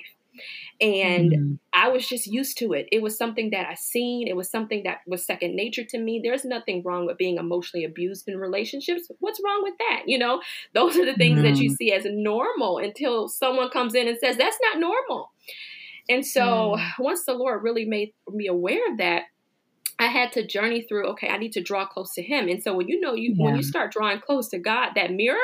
And 0.80 1.32
mm. 1.32 1.58
I 1.72 1.88
was 1.88 2.06
just 2.06 2.26
used 2.26 2.58
to 2.58 2.72
it. 2.72 2.86
It 2.90 3.02
was 3.02 3.16
something 3.16 3.50
that 3.50 3.68
I 3.68 3.74
seen. 3.74 4.28
It 4.28 4.36
was 4.36 4.50
something 4.50 4.82
that 4.84 4.98
was 5.06 5.24
second 5.24 5.54
nature 5.54 5.84
to 5.90 5.98
me. 5.98 6.20
There's 6.22 6.44
nothing 6.44 6.82
wrong 6.84 7.06
with 7.06 7.18
being 7.18 7.38
emotionally 7.38 7.84
abused 7.84 8.28
in 8.28 8.38
relationships. 8.38 9.08
What's 9.20 9.40
wrong 9.44 9.62
with 9.62 9.74
that? 9.78 10.02
You 10.06 10.18
know, 10.18 10.42
those 10.74 10.96
are 10.96 11.04
the 11.06 11.14
things 11.14 11.40
mm. 11.40 11.42
that 11.42 11.56
you 11.56 11.70
see 11.70 11.92
as 11.92 12.04
normal 12.06 12.78
until 12.78 13.28
someone 13.28 13.70
comes 13.70 13.94
in 13.94 14.08
and 14.08 14.18
says 14.18 14.36
that's 14.36 14.58
not 14.62 14.80
normal. 14.80 15.30
And 16.08 16.26
so 16.26 16.76
mm. 16.78 16.92
once 16.98 17.24
the 17.24 17.34
Lord 17.34 17.62
really 17.62 17.84
made 17.84 18.12
me 18.28 18.46
aware 18.46 18.90
of 18.90 18.98
that, 18.98 19.24
I 19.98 20.08
had 20.08 20.32
to 20.32 20.46
journey 20.46 20.82
through, 20.82 21.06
okay, 21.12 21.28
I 21.28 21.38
need 21.38 21.52
to 21.52 21.62
draw 21.62 21.86
close 21.86 22.14
to 22.14 22.22
him. 22.22 22.48
And 22.48 22.62
so 22.62 22.74
when 22.74 22.88
you 22.88 23.00
know 23.00 23.14
you 23.14 23.34
yeah. 23.36 23.44
when 23.44 23.56
you 23.56 23.62
start 23.62 23.92
drawing 23.92 24.20
close 24.20 24.48
to 24.48 24.58
God, 24.58 24.90
that 24.96 25.12
mirror 25.12 25.38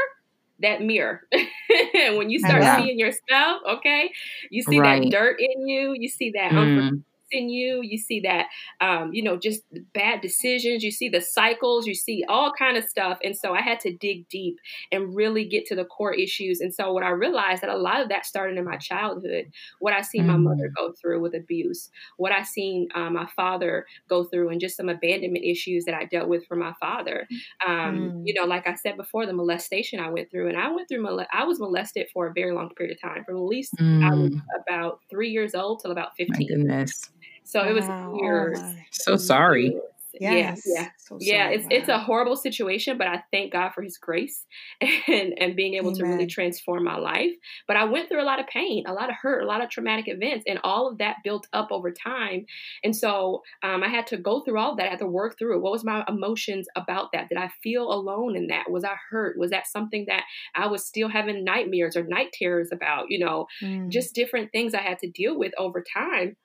that 0.62 0.82
mirror. 0.82 1.22
when 1.32 2.30
you 2.30 2.38
start 2.38 2.62
seeing 2.78 2.98
yourself, 2.98 3.62
okay, 3.68 4.10
you 4.50 4.62
see 4.62 4.78
right. 4.78 5.02
that 5.02 5.10
dirt 5.10 5.40
in 5.40 5.66
you, 5.66 5.94
you 5.98 6.08
see 6.08 6.32
that 6.32 6.52
mm 6.52 7.02
in 7.30 7.48
you 7.48 7.80
you 7.82 7.98
see 7.98 8.20
that 8.20 8.46
um, 8.80 9.12
you 9.12 9.22
know 9.22 9.36
just 9.36 9.62
bad 9.94 10.20
decisions 10.20 10.82
you 10.82 10.90
see 10.90 11.08
the 11.08 11.20
cycles 11.20 11.86
you 11.86 11.94
see 11.94 12.24
all 12.28 12.52
kind 12.58 12.76
of 12.76 12.84
stuff 12.84 13.18
and 13.24 13.36
so 13.36 13.54
i 13.54 13.60
had 13.60 13.80
to 13.80 13.96
dig 13.96 14.28
deep 14.28 14.56
and 14.92 15.14
really 15.14 15.44
get 15.44 15.66
to 15.66 15.74
the 15.74 15.84
core 15.84 16.12
issues 16.12 16.60
and 16.60 16.74
so 16.74 16.92
what 16.92 17.02
i 17.02 17.10
realized 17.10 17.62
that 17.62 17.70
a 17.70 17.76
lot 17.76 18.00
of 18.00 18.08
that 18.08 18.26
started 18.26 18.58
in 18.58 18.64
my 18.64 18.76
childhood 18.76 19.50
what 19.78 19.92
i 19.92 20.00
seen 20.00 20.24
mm. 20.24 20.28
my 20.28 20.36
mother 20.36 20.68
mm. 20.68 20.74
go 20.76 20.92
through 21.00 21.20
with 21.20 21.34
abuse 21.34 21.90
what 22.16 22.32
i 22.32 22.42
seen 22.42 22.88
um, 22.94 23.14
my 23.14 23.26
father 23.36 23.86
go 24.08 24.24
through 24.24 24.48
and 24.48 24.60
just 24.60 24.76
some 24.76 24.88
abandonment 24.88 25.44
issues 25.44 25.84
that 25.84 25.94
i 25.94 26.04
dealt 26.04 26.28
with 26.28 26.46
from 26.46 26.58
my 26.58 26.72
father 26.80 27.26
um, 27.66 27.96
mm. 27.96 28.22
you 28.24 28.34
know 28.34 28.44
like 28.44 28.66
i 28.66 28.74
said 28.74 28.96
before 28.96 29.26
the 29.26 29.32
molestation 29.32 30.00
i 30.00 30.08
went 30.08 30.30
through 30.30 30.48
and 30.48 30.58
i 30.58 30.70
went 30.70 30.88
through 30.88 31.02
mole- 31.02 31.26
i 31.32 31.44
was 31.44 31.60
molested 31.60 32.06
for 32.12 32.26
a 32.26 32.32
very 32.32 32.52
long 32.52 32.70
period 32.76 32.96
of 32.96 33.00
time 33.00 33.24
from 33.24 33.36
at 33.36 33.42
least 33.42 33.74
mm. 33.76 34.04
i 34.04 34.14
was 34.14 34.30
mm. 34.30 34.40
about 34.66 35.00
three 35.08 35.30
years 35.30 35.54
old 35.54 35.80
till 35.80 35.92
about 35.92 36.16
15 36.16 36.36
my 36.38 36.44
goodness 36.44 37.10
so 37.44 37.62
wow. 37.62 37.68
it 37.68 37.72
was 37.72 38.20
years. 38.20 38.58
Oh 38.60 38.74
so 38.92 39.16
sorry. 39.16 39.76
Yes. 40.20 40.62
Yeah, 40.66 40.82
yeah, 40.82 40.88
so 40.98 41.18
yeah. 41.20 41.48
It's 41.48 41.64
wow. 41.64 41.68
it's 41.70 41.88
a 41.88 41.98
horrible 41.98 42.36
situation, 42.36 42.98
but 42.98 43.06
I 43.06 43.22
thank 43.32 43.52
God 43.52 43.70
for 43.70 43.82
His 43.82 43.96
grace 43.98 44.44
and 44.80 45.34
and 45.38 45.54
being 45.54 45.74
able 45.74 45.90
Amen. 45.90 45.98
to 45.98 46.06
really 46.06 46.26
transform 46.26 46.84
my 46.84 46.96
life. 46.96 47.32
But 47.68 47.76
I 47.76 47.84
went 47.84 48.08
through 48.08 48.22
a 48.22 48.24
lot 48.24 48.40
of 48.40 48.46
pain, 48.46 48.84
a 48.86 48.92
lot 48.92 49.08
of 49.08 49.16
hurt, 49.20 49.42
a 49.42 49.46
lot 49.46 49.62
of 49.62 49.70
traumatic 49.70 50.06
events, 50.08 50.44
and 50.46 50.58
all 50.64 50.88
of 50.88 50.98
that 50.98 51.16
built 51.22 51.46
up 51.52 51.68
over 51.70 51.90
time. 51.90 52.44
And 52.82 52.94
so 52.94 53.42
um, 53.62 53.82
I 53.82 53.88
had 53.88 54.06
to 54.08 54.16
go 54.16 54.40
through 54.40 54.58
all 54.58 54.76
that. 54.76 54.86
I 54.86 54.90
had 54.90 54.98
to 54.98 55.06
work 55.06 55.38
through 55.38 55.56
it. 55.56 55.62
What 55.62 55.72
was 55.72 55.84
my 55.84 56.04
emotions 56.08 56.66
about 56.76 57.12
that? 57.12 57.28
Did 57.28 57.38
I 57.38 57.50
feel 57.62 57.92
alone 57.92 58.36
in 58.36 58.48
that? 58.48 58.70
Was 58.70 58.84
I 58.84 58.96
hurt? 59.10 59.38
Was 59.38 59.50
that 59.50 59.68
something 59.68 60.06
that 60.08 60.24
I 60.54 60.66
was 60.66 60.86
still 60.86 61.08
having 61.08 61.44
nightmares 61.44 61.96
or 61.96 62.04
night 62.04 62.32
terrors 62.32 62.70
about? 62.72 63.06
You 63.08 63.24
know, 63.24 63.46
mm. 63.62 63.88
just 63.88 64.14
different 64.14 64.52
things 64.52 64.74
I 64.74 64.82
had 64.82 64.98
to 65.00 65.10
deal 65.10 65.38
with 65.38 65.52
over 65.56 65.82
time. 65.82 66.36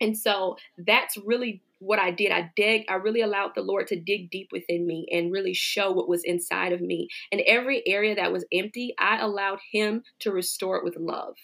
And 0.00 0.16
so 0.16 0.56
that's 0.78 1.16
really 1.18 1.62
what 1.78 1.98
I 1.98 2.10
did. 2.10 2.30
I 2.30 2.50
dig, 2.56 2.84
I 2.88 2.94
really 2.94 3.22
allowed 3.22 3.52
the 3.54 3.62
Lord 3.62 3.86
to 3.88 3.98
dig 3.98 4.30
deep 4.30 4.48
within 4.52 4.86
me 4.86 5.06
and 5.10 5.32
really 5.32 5.54
show 5.54 5.90
what 5.90 6.08
was 6.08 6.24
inside 6.24 6.72
of 6.72 6.80
me. 6.80 7.08
And 7.32 7.40
every 7.46 7.82
area 7.86 8.14
that 8.14 8.32
was 8.32 8.44
empty, 8.52 8.94
I 8.98 9.18
allowed 9.18 9.60
Him 9.72 10.02
to 10.20 10.30
restore 10.30 10.76
it 10.76 10.84
with 10.84 10.96
love. 10.96 11.36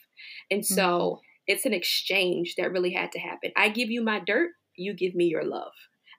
And 0.50 0.64
so 0.64 0.82
mm-hmm. 0.82 1.20
it's 1.46 1.66
an 1.66 1.72
exchange 1.72 2.54
that 2.56 2.70
really 2.70 2.92
had 2.92 3.12
to 3.12 3.18
happen. 3.18 3.52
I 3.56 3.70
give 3.70 3.90
you 3.90 4.02
my 4.02 4.20
dirt, 4.20 4.50
you 4.76 4.94
give 4.94 5.14
me 5.14 5.24
your 5.24 5.44
love. 5.44 5.72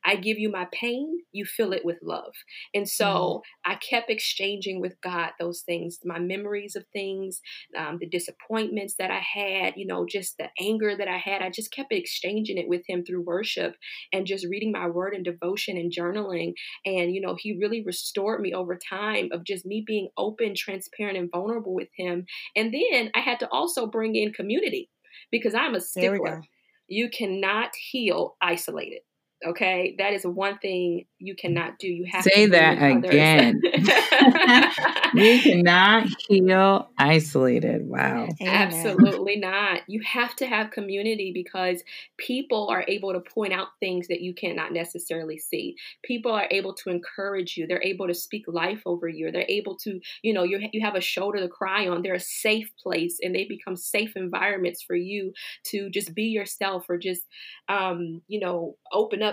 I 0.06 0.16
give 0.16 0.38
you 0.38 0.52
my 0.52 0.68
pain, 0.72 1.20
you 1.32 1.46
fill 1.46 1.74
it 1.74 1.86
with 1.86 1.98
love. 2.02 2.34
And 2.74 2.88
so 2.88 3.06
mm-hmm. 3.06 3.72
I 3.72 3.76
kept 3.76 4.10
exchanging 4.10 4.82
with 4.82 5.00
God 5.02 5.32
those 5.40 5.62
things, 5.62 6.00
my 6.04 6.20
memories 6.20 6.76
of 6.76 6.86
things, 6.94 7.42
um, 7.78 7.98
the 8.00 8.08
disappointments 8.08 8.96
that 9.00 9.12
I 9.12 9.20
had, 9.20 9.74
you 9.76 9.86
know, 9.86 10.06
just 10.06 10.38
the 10.38 10.50
anger 10.60 10.96
that 10.98 11.08
I 11.08 11.18
had. 11.18 11.42
I 11.42 11.50
just 11.50 11.72
kept 11.72 11.92
exchanging 11.92 12.58
it 12.58 12.68
with 12.68 12.82
Him 12.88 13.04
through 13.04 13.24
worship 13.24 13.76
and 14.14 14.26
just 14.26 14.48
reading 14.48 14.72
my 14.72 14.88
word 14.88 15.14
and 15.14 15.26
devotion 15.26 15.78
and 15.78 15.92
journaling. 15.92 16.54
And, 16.86 17.14
you 17.14 17.22
know, 17.22 17.36
He 17.38 17.58
really 17.60 17.84
restored 17.84 18.42
me 18.42 18.54
over 18.54 18.78
time 18.78 19.30
of 19.32 19.44
just 19.44 19.66
me 19.66 19.84
being 19.86 20.10
open, 20.18 20.54
transparent, 20.56 21.18
and 21.18 21.32
vulnerable 21.32 21.74
with 21.74 21.90
Him. 21.96 22.26
And 22.56 22.74
then 22.74 23.12
I 23.16 23.20
had 23.20 23.40
to 23.40 23.50
also 23.52 23.88
bring 23.88 24.16
in 24.16 24.34
community 24.34 24.90
because 25.32 25.54
I'm 25.54 25.76
a 25.76 25.82
stickler. 25.82 26.44
You 26.88 27.10
cannot 27.10 27.72
heal 27.76 28.38
isolated. 28.42 29.02
Okay, 29.46 29.96
that 30.00 30.14
is 30.14 30.26
one 30.26 30.58
thing 30.58 31.06
you 31.20 31.36
cannot 31.36 31.78
do. 31.78 31.88
You 31.88 32.08
have 32.12 32.24
say 32.24 32.46
to 32.46 32.52
that 32.54 32.82
again. 32.82 33.62
you 35.14 35.42
cannot 35.42 36.08
heal 36.28 36.90
isolated. 36.98 37.88
Wow. 37.88 38.30
Absolutely 38.42 39.36
not. 39.36 39.82
You 39.88 40.02
have 40.02 40.36
to 40.38 40.48
have 40.48 40.72
community 40.72 41.32
because 41.32 41.84
people 42.18 42.68
are 42.70 42.84
able 42.88 43.14
to 43.14 43.20
point 43.20 43.54
out 43.54 43.68
things 43.80 44.08
that 44.08 44.22
you 44.22 44.34
cannot 44.34 44.74
necessarily 44.74 45.38
see. 45.38 45.76
People 46.04 46.32
are 46.32 46.48
able 46.50 46.74
to 46.74 46.90
encourage 46.90 47.58
you. 47.58 47.68
They're 47.68 47.84
able 47.84 48.08
to 48.08 48.16
speak 48.16 48.46
life 48.48 48.82
over 48.88 49.08
you. 49.08 49.32
They're 49.32 49.46
able 49.48 49.78
to, 49.84 50.00
you 50.24 50.34
know, 50.34 50.44
you 50.44 50.68
you 50.74 50.82
have 50.84 50.96
a 50.96 51.02
shoulder 51.02 51.40
to 51.42 51.48
cry 51.48 51.88
on. 51.88 52.02
They're 52.02 52.16
a 52.16 52.20
safe 52.20 52.72
place, 52.82 53.20
and 53.22 53.36
they 53.36 53.46
become 53.46 53.76
safe 53.76 54.14
environments 54.16 54.82
for 54.82 54.96
you 54.96 55.34
to 55.66 55.92
just 55.92 56.16
be 56.16 56.24
yourself 56.24 56.86
or 56.90 56.98
just, 56.98 57.22
um, 57.70 58.22
you 58.28 58.40
know, 58.40 58.78
open 58.92 59.22
up 59.22 59.27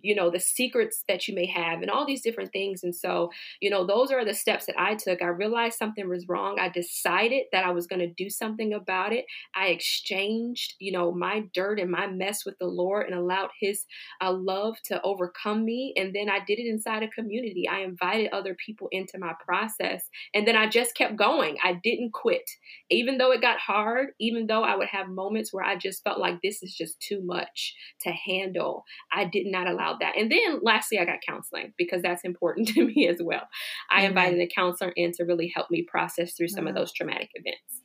you 0.00 0.14
know 0.14 0.30
the 0.30 0.40
secrets 0.40 1.04
that 1.08 1.26
you 1.26 1.34
may 1.34 1.46
have 1.46 1.82
and 1.82 1.90
all 1.90 2.06
these 2.06 2.22
different 2.22 2.52
things. 2.52 2.82
And 2.82 2.94
so 2.94 3.30
you 3.60 3.70
know 3.70 3.86
those 3.86 4.10
are 4.10 4.24
the 4.24 4.34
steps 4.34 4.66
that 4.66 4.78
i 4.78 4.94
took. 4.94 5.22
I 5.22 5.26
realized 5.26 5.78
something 5.78 6.08
was 6.08 6.28
wrong. 6.28 6.58
I 6.58 6.68
decided 6.68 7.44
that 7.52 7.64
i 7.64 7.70
was 7.70 7.86
going 7.86 8.00
to 8.00 8.12
do 8.24 8.30
something 8.30 8.72
about 8.72 9.12
it. 9.12 9.24
I 9.54 9.68
exchanged 9.68 10.74
you 10.78 10.92
know 10.92 11.12
my 11.12 11.44
dirt 11.54 11.80
and 11.80 11.90
my 11.90 12.06
mess 12.06 12.44
with 12.44 12.58
the 12.58 12.66
lord 12.66 13.06
and 13.06 13.14
allowed 13.14 13.50
his 13.60 13.84
uh, 14.20 14.32
love 14.32 14.76
to 14.86 15.00
overcome 15.02 15.64
me. 15.64 15.94
And 15.96 16.14
then 16.14 16.28
i 16.28 16.38
did 16.46 16.58
it 16.58 16.68
inside 16.68 17.02
a 17.02 17.08
community. 17.08 17.68
I 17.68 17.80
invited 17.80 18.30
other 18.32 18.54
people 18.54 18.88
into 18.92 19.18
my 19.18 19.32
process. 19.44 20.04
And 20.34 20.46
then 20.46 20.56
i 20.56 20.68
just 20.68 20.94
kept 20.94 21.16
going. 21.16 21.56
I 21.64 21.80
didn't 21.82 22.12
quit. 22.12 22.48
Even 22.90 23.18
though 23.18 23.32
it 23.32 23.40
got 23.40 23.58
hard 23.58 24.08
even 24.18 24.46
though 24.46 24.62
i 24.62 24.76
would 24.76 24.88
have 24.88 25.08
moments 25.08 25.52
where 25.52 25.64
i 25.64 25.76
just 25.76 26.02
felt 26.04 26.18
like 26.18 26.40
this 26.42 26.62
is 26.62 26.74
just 26.74 27.00
too 27.00 27.20
much 27.22 27.74
to 28.00 28.10
handle 28.10 28.84
i 29.12 29.24
did 29.24 29.37
did 29.42 29.50
not 29.50 29.66
allow 29.66 29.96
that. 30.00 30.16
And 30.16 30.30
then 30.30 30.60
lastly, 30.62 30.98
I 30.98 31.04
got 31.04 31.20
counseling 31.26 31.72
because 31.76 32.02
that's 32.02 32.24
important 32.24 32.68
to 32.74 32.86
me 32.86 33.08
as 33.08 33.18
well. 33.22 33.48
I 33.90 33.98
mm-hmm. 33.98 34.06
invited 34.08 34.40
a 34.40 34.46
counselor 34.46 34.92
in 34.96 35.12
to 35.12 35.24
really 35.24 35.52
help 35.54 35.70
me 35.70 35.82
process 35.82 36.32
through 36.32 36.48
some 36.48 36.64
wow. 36.64 36.70
of 36.70 36.76
those 36.76 36.92
traumatic 36.92 37.30
events. 37.34 37.82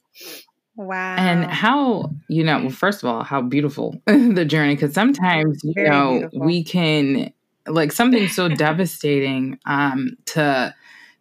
Wow. 0.76 1.16
And 1.18 1.46
how, 1.46 2.12
you 2.28 2.44
know, 2.44 2.60
well, 2.60 2.70
first 2.70 3.04
of 3.04 3.10
all, 3.10 3.24
how 3.24 3.42
beautiful 3.42 4.02
the 4.08 4.46
journey, 4.46 4.76
because 4.76 4.94
sometimes, 4.94 5.62
you 5.64 5.74
Very 5.76 5.90
know, 5.90 6.12
beautiful. 6.12 6.40
we 6.40 6.64
can, 6.64 7.34
like, 7.68 7.92
something 7.92 8.28
so 8.28 8.50
devastating 8.50 9.60
um, 9.66 10.18
to, 10.26 10.74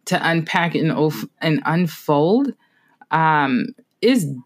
to 0.05 0.27
unpack 0.27 0.73
and, 0.73 0.91
and 1.41 1.61
unfold 1.65 2.53
um, 3.11 3.67
is 4.01 4.25
tr- 4.25 4.39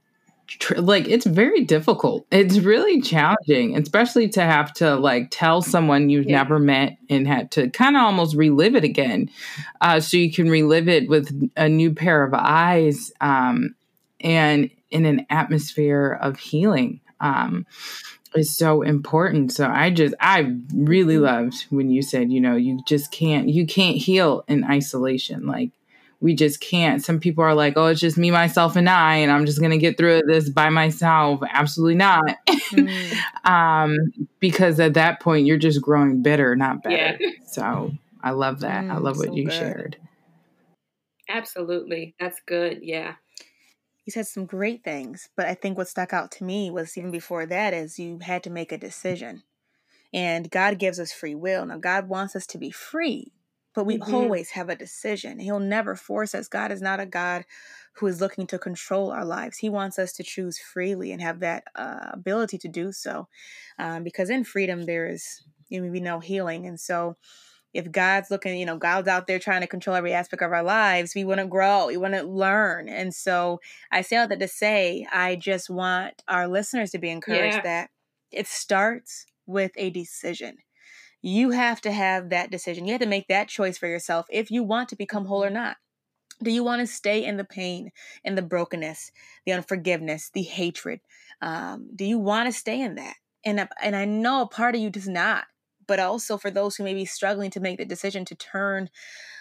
like 0.78 1.08
it's 1.08 1.26
very 1.26 1.64
difficult. 1.64 2.26
It's 2.32 2.60
really 2.60 3.02
challenging, 3.02 3.78
especially 3.78 4.30
to 4.30 4.42
have 4.42 4.74
to 4.76 4.96
like 4.96 5.30
tell 5.32 5.62
someone 5.62 6.10
you've 6.10 6.28
yeah. 6.28 6.38
never 6.38 6.60
met 6.60 6.98
and 7.10 7.28
had 7.28 7.52
to 7.52 7.70
kind 7.70 7.96
of 7.96 8.04
almost 8.04 8.36
relive 8.36 8.76
it 8.76 8.84
again, 8.84 9.30
uh, 9.82 10.00
so 10.00 10.18
you 10.18 10.32
can 10.32 10.50
relive 10.50 10.88
it 10.88 11.10
with 11.10 11.52
a 11.56 11.70
new 11.70 11.94
pair 11.94 12.24
of 12.24 12.34
eyes 12.34 13.12
um, 13.22 13.76
and 14.22 14.70
in 14.90 15.06
an 15.06 15.26
atmosphere 15.30 16.18
of 16.22 16.40
healing. 16.40 17.02
Um, 17.20 17.66
is 18.36 18.56
so 18.56 18.82
important. 18.82 19.52
So 19.52 19.68
I 19.68 19.90
just 19.90 20.14
I 20.20 20.54
really 20.74 21.16
mm-hmm. 21.16 21.24
loved 21.24 21.66
when 21.70 21.90
you 21.90 22.02
said, 22.02 22.32
you 22.32 22.40
know, 22.40 22.56
you 22.56 22.80
just 22.88 23.12
can't 23.12 23.50
you 23.50 23.66
can't 23.66 23.98
heal 23.98 24.44
in 24.48 24.64
isolation. 24.64 25.46
Like 25.46 25.72
we 26.20 26.34
just 26.34 26.60
can't. 26.60 27.04
Some 27.04 27.20
people 27.20 27.44
are 27.44 27.54
like, 27.54 27.74
oh, 27.76 27.88
it's 27.88 28.00
just 28.00 28.18
me, 28.18 28.32
myself, 28.32 28.76
and 28.76 28.90
I, 28.90 29.18
and 29.18 29.32
I'm 29.32 29.46
just 29.46 29.60
going 29.60 29.72
to 29.72 29.78
get 29.78 29.98
through 29.98 30.24
this 30.26 30.50
by 30.50 30.70
myself. 30.70 31.42
Absolutely 31.48 31.96
not. 31.96 32.24
Mm. 32.48 33.16
um, 33.50 33.98
because 34.40 34.80
at 34.80 34.96
that 34.96 35.20
point, 35.20 35.46
you're 35.46 35.58
just 35.58 35.82
growing 35.82 36.24
bitter, 36.24 36.56
not 36.56 36.82
better. 36.82 37.18
Yeah. 37.20 37.30
So 37.46 37.92
I 38.24 38.32
love 38.32 38.62
that. 38.62 38.86
Mm, 38.86 38.92
I 38.92 38.98
love 38.98 39.18
what 39.18 39.28
so 39.28 39.36
you 39.36 39.46
good. 39.46 39.54
shared. 39.54 39.98
Absolutely. 41.30 42.16
That's 42.20 42.40
good. 42.46 42.80
Yeah. 42.82 43.16
You 44.06 44.12
said 44.12 44.26
some 44.28 44.46
great 44.46 44.84
things, 44.84 45.30
but 45.36 45.46
I 45.46 45.54
think 45.54 45.78
what 45.78 45.90
stuck 45.90 46.14
out 46.14 46.32
to 46.34 46.46
me 46.46 46.72
was 46.72 46.98
even 46.98 47.12
before 47.12 47.46
that 47.46 47.74
is 47.74 48.00
you 48.00 48.20
had 48.22 48.42
to 48.44 48.50
make 48.50 48.72
a 48.72 48.78
decision. 48.78 49.44
And 50.14 50.50
God 50.50 50.80
gives 50.80 51.00
us 51.00 51.12
free 51.12 51.36
will. 51.36 51.66
Now, 51.66 51.78
God 51.78 52.08
wants 52.08 52.34
us 52.34 52.48
to 52.48 52.58
be 52.58 52.72
free 52.72 53.34
but 53.78 53.86
we 53.86 54.00
mm-hmm. 54.00 54.16
always 54.16 54.50
have 54.50 54.70
a 54.70 54.76
decision. 54.76 55.38
He'll 55.38 55.60
never 55.60 55.96
force 55.96 56.34
us. 56.34 56.48
God 56.48 56.72
is 56.72 56.82
not 56.82 57.00
a 57.00 57.06
God 57.06 57.46
who 57.94 58.08
is 58.08 58.20
looking 58.20 58.48
to 58.48 58.58
control 58.58 59.12
our 59.12 59.24
lives. 59.24 59.60
He 59.60 59.70
wants 59.70 60.00
us 60.00 60.14
to 60.14 60.24
choose 60.24 60.58
freely 60.58 61.12
and 61.12 61.22
have 61.22 61.42
that 61.42 61.66
uh, 61.76 62.10
ability 62.14 62.58
to 62.58 62.68
do 62.68 62.92
so. 62.92 63.28
Um, 63.78 64.04
because 64.04 64.32
in 64.32 64.46
freedom, 64.46 64.88
there 64.88 65.08
is, 65.08 65.44
you 65.70 65.80
know, 65.80 65.92
we 65.92 66.00
know 66.00 66.20
healing. 66.20 66.66
And 66.66 66.80
so, 66.80 67.18
if 67.72 67.92
God's 67.92 68.32
looking, 68.32 68.58
you 68.58 68.66
know, 68.66 68.78
God's 68.78 69.08
out 69.08 69.28
there 69.28 69.38
trying 69.38 69.62
to 69.62 69.68
control 69.68 69.96
every 69.96 70.12
aspect 70.12 70.42
of 70.42 70.52
our 70.52 70.64
lives, 70.64 71.14
we 71.14 71.24
wouldn't 71.24 71.52
grow, 71.52 71.86
we 71.86 71.98
wouldn't 71.98 72.28
learn. 72.28 72.90
And 72.90 73.14
so 73.14 73.60
I 73.92 74.02
say 74.02 74.18
all 74.18 74.28
that 74.28 74.40
to 74.40 74.48
say, 74.48 75.06
I 75.14 75.36
just 75.36 75.70
want 75.70 76.24
our 76.28 76.48
listeners 76.48 76.90
to 76.92 76.98
be 76.98 77.12
encouraged 77.12 77.58
yeah. 77.58 77.62
that 77.62 77.90
it 78.32 78.48
starts 78.48 79.28
with 79.46 79.74
a 79.76 79.92
decision 79.92 80.58
you 81.28 81.50
have 81.50 81.82
to 81.82 81.92
have 81.92 82.30
that 82.30 82.52
decision. 82.52 82.86
You 82.86 82.94
have 82.94 83.02
to 83.02 83.08
make 83.08 83.28
that 83.28 83.50
choice 83.50 83.78
for 83.78 83.88
yourself 83.88 84.28
if 84.30 84.50
you 84.50 84.64
want 84.64 84.88
to 84.90 84.96
become 84.96 85.26
whole 85.26 85.44
or 85.44 85.50
not. 85.50 85.76
Do 86.42 86.52
you 86.52 86.64
want 86.64 86.80
to 86.80 86.88
stay 86.88 87.26
in 87.26 87.36
the 87.36 87.44
pain, 87.44 87.92
in 88.24 88.36
the 88.36 88.42
brokenness, 88.42 89.12
the 89.46 89.52
unforgiveness, 89.52 90.30
the 90.34 90.44
hatred? 90.44 91.02
Um, 91.42 91.90
do 91.94 92.06
you 92.06 92.18
want 92.18 92.48
to 92.48 92.58
stay 92.58 92.80
in 92.80 92.96
that? 92.96 93.16
And 93.44 93.68
and 93.82 93.96
I 93.96 94.06
know 94.06 94.42
a 94.42 94.48
part 94.48 94.76
of 94.76 94.82
you 94.82 94.90
does 94.90 95.08
not, 95.08 95.46
but 95.88 96.00
also 96.00 96.38
for 96.38 96.52
those 96.52 96.76
who 96.76 96.84
may 96.84 96.94
be 96.94 97.06
struggling 97.06 97.50
to 97.52 97.60
make 97.60 97.78
the 97.78 97.86
decision 97.86 98.26
to 98.26 98.36
turn 98.36 98.90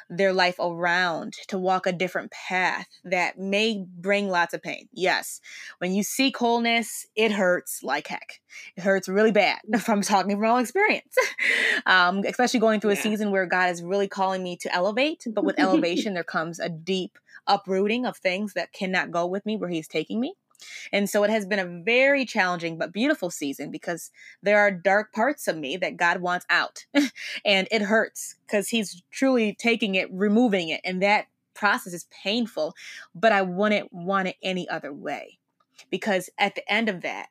their 0.08 0.32
life 0.32 0.56
around 0.60 1.34
to 1.48 1.58
walk 1.58 1.86
a 1.86 1.92
different 1.92 2.30
path 2.30 2.86
that 3.04 3.38
may 3.38 3.84
bring 3.86 4.28
lots 4.28 4.54
of 4.54 4.62
pain. 4.62 4.88
Yes, 4.92 5.40
when 5.78 5.92
you 5.92 6.02
seek 6.02 6.36
wholeness, 6.36 7.06
it 7.16 7.32
hurts 7.32 7.82
like 7.82 8.06
heck. 8.06 8.40
It 8.76 8.82
hurts 8.82 9.08
really 9.08 9.32
bad 9.32 9.58
from 9.80 10.02
talking 10.02 10.36
from 10.36 10.48
all 10.48 10.58
experience, 10.58 11.14
um, 11.86 12.22
especially 12.26 12.60
going 12.60 12.80
through 12.80 12.92
a 12.92 12.96
season 12.96 13.30
where 13.30 13.46
God 13.46 13.70
is 13.70 13.82
really 13.82 14.08
calling 14.08 14.42
me 14.42 14.56
to 14.58 14.72
elevate. 14.72 15.24
But 15.26 15.44
with 15.44 15.56
elevation, 15.60 16.14
there 16.14 16.24
comes 16.24 16.60
a 16.60 16.68
deep 16.68 17.18
uprooting 17.46 18.06
of 18.06 18.16
things 18.16 18.54
that 18.54 18.72
cannot 18.72 19.10
go 19.10 19.26
with 19.26 19.44
me 19.46 19.56
where 19.56 19.70
He's 19.70 19.88
taking 19.88 20.20
me. 20.20 20.34
And 20.92 21.08
so 21.08 21.24
it 21.24 21.30
has 21.30 21.46
been 21.46 21.58
a 21.58 21.82
very 21.84 22.24
challenging 22.24 22.78
but 22.78 22.92
beautiful 22.92 23.30
season 23.30 23.70
because 23.70 24.10
there 24.42 24.58
are 24.58 24.70
dark 24.70 25.12
parts 25.12 25.48
of 25.48 25.56
me 25.56 25.76
that 25.76 25.96
God 25.96 26.20
wants 26.20 26.46
out. 26.50 26.86
and 27.44 27.68
it 27.70 27.82
hurts 27.82 28.36
because 28.46 28.68
He's 28.68 29.02
truly 29.10 29.54
taking 29.54 29.94
it, 29.94 30.08
removing 30.12 30.68
it. 30.68 30.80
And 30.84 31.02
that 31.02 31.26
process 31.54 31.92
is 31.92 32.06
painful, 32.22 32.74
but 33.14 33.32
I 33.32 33.42
wouldn't 33.42 33.92
want 33.92 34.28
it 34.28 34.36
any 34.42 34.68
other 34.68 34.92
way. 34.92 35.38
Because 35.90 36.30
at 36.38 36.54
the 36.54 36.70
end 36.72 36.88
of 36.88 37.02
that, 37.02 37.28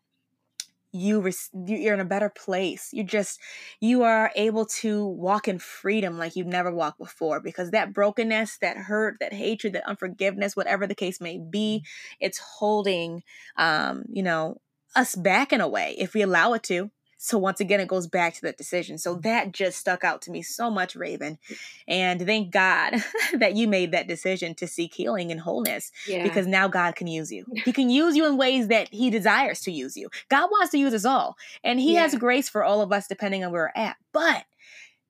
you 0.95 1.31
you're 1.67 1.93
in 1.93 1.99
a 1.99 2.05
better 2.05 2.29
place. 2.29 2.89
You 2.93 3.03
just 3.03 3.39
you 3.79 4.03
are 4.03 4.31
able 4.35 4.65
to 4.81 5.05
walk 5.05 5.47
in 5.47 5.59
freedom 5.59 6.17
like 6.17 6.35
you've 6.35 6.47
never 6.47 6.73
walked 6.73 6.97
before 6.99 7.39
because 7.39 7.71
that 7.71 7.93
brokenness 7.93 8.57
that 8.59 8.77
hurt 8.77 9.17
that 9.19 9.33
hatred 9.33 9.73
that 9.73 9.87
unforgiveness 9.87 10.55
whatever 10.55 10.87
the 10.87 10.95
case 10.95 11.19
may 11.19 11.37
be 11.37 11.83
it's 12.19 12.39
holding 12.39 13.23
um 13.57 14.03
you 14.09 14.23
know 14.23 14.57
us 14.95 15.15
back 15.15 15.51
in 15.51 15.61
a 15.61 15.67
way 15.67 15.95
if 15.97 16.13
we 16.13 16.21
allow 16.21 16.53
it 16.53 16.63
to 16.63 16.89
so 17.17 17.37
once 17.37 17.59
again, 17.59 17.79
it 17.79 17.87
goes 17.87 18.07
back 18.07 18.33
to 18.35 18.41
that 18.41 18.57
decision. 18.57 18.97
So 18.97 19.13
mm-hmm. 19.13 19.21
that 19.21 19.51
just 19.51 19.79
stuck 19.79 20.03
out 20.03 20.21
to 20.23 20.31
me 20.31 20.41
so 20.41 20.69
much, 20.69 20.95
Raven. 20.95 21.37
And 21.87 22.21
thank 22.25 22.51
God 22.51 22.95
that 23.33 23.55
you 23.55 23.67
made 23.67 23.91
that 23.91 24.07
decision 24.07 24.55
to 24.55 24.67
seek 24.67 24.93
healing 24.93 25.31
and 25.31 25.39
wholeness 25.39 25.91
yeah. 26.07 26.23
because 26.23 26.47
now 26.47 26.67
God 26.67 26.95
can 26.95 27.07
use 27.07 27.31
you. 27.31 27.45
He 27.65 27.73
can 27.73 27.89
use 27.89 28.15
you 28.15 28.27
in 28.27 28.37
ways 28.37 28.67
that 28.67 28.89
He 28.91 29.09
desires 29.09 29.61
to 29.61 29.71
use 29.71 29.97
you. 29.97 30.09
God 30.29 30.49
wants 30.51 30.71
to 30.71 30.77
use 30.77 30.93
us 30.93 31.03
all, 31.05 31.35
and 31.63 31.79
He 31.79 31.93
yeah. 31.93 32.01
has 32.01 32.13
grace 32.13 32.47
for 32.47 32.63
all 32.63 32.81
of 32.81 32.91
us 32.91 33.07
depending 33.07 33.43
on 33.43 33.51
where 33.51 33.71
we're 33.75 33.81
at. 33.81 33.95
But 34.11 34.45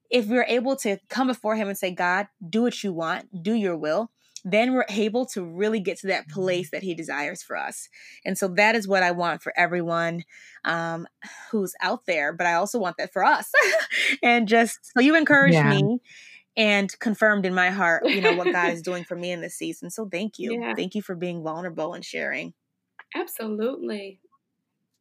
if 0.10 0.28
we're 0.28 0.46
able 0.48 0.78
to 0.78 1.00
come 1.10 1.28
before 1.28 1.56
Him 1.56 1.68
and 1.68 1.78
say, 1.78 1.92
God, 1.92 2.28
do 2.48 2.62
what 2.62 2.82
you 2.82 2.94
want, 2.94 3.44
do 3.44 3.54
your 3.54 3.76
will, 3.76 4.10
then 4.46 4.74
we're 4.74 4.86
able 4.90 5.26
to 5.26 5.44
really 5.44 5.80
get 5.80 5.98
to 6.00 6.08
that 6.08 6.30
place 6.30 6.70
that 6.70 6.84
he 6.84 6.94
desires 6.94 7.42
for 7.42 7.58
us. 7.58 7.90
And 8.24 8.38
so 8.38 8.48
that 8.50 8.76
is 8.76 8.88
what 8.88 9.02
I 9.02 9.10
want 9.12 9.42
for 9.42 9.52
everyone 9.58 10.24
um, 10.64 11.08
who's 11.52 11.74
out 11.82 12.06
there, 12.06 12.32
but 12.32 12.46
I 12.46 12.54
also 12.54 12.78
want 12.78 12.98
that 13.00 13.12
for 13.12 13.26
us. 13.26 13.52
and 14.24 14.48
just 14.48 14.80
so 14.84 15.02
you 15.02 15.16
encouraged 15.16 15.56
yeah. 15.56 15.70
me 15.72 16.00
and 16.56 16.98
confirmed 17.00 17.48
in 17.48 17.56
my 17.56 17.72
heart, 17.72 18.08
you 18.08 18.22
know, 18.22 18.36
what 18.36 18.54
God 18.54 18.70
is 18.70 18.82
doing 18.84 19.04
for 19.04 19.16
me 19.16 19.32
in 19.32 19.42
this 19.42 19.56
season. 19.56 19.90
So 19.90 20.08
thank 20.08 20.38
you. 20.38 20.62
Yeah. 20.62 20.76
Thank 20.76 20.94
you 20.94 21.02
for 21.02 21.16
being 21.16 21.44
vulnerable 21.44 21.96
and 21.96 22.06
sharing. 22.06 22.54
Absolutely. 23.16 24.20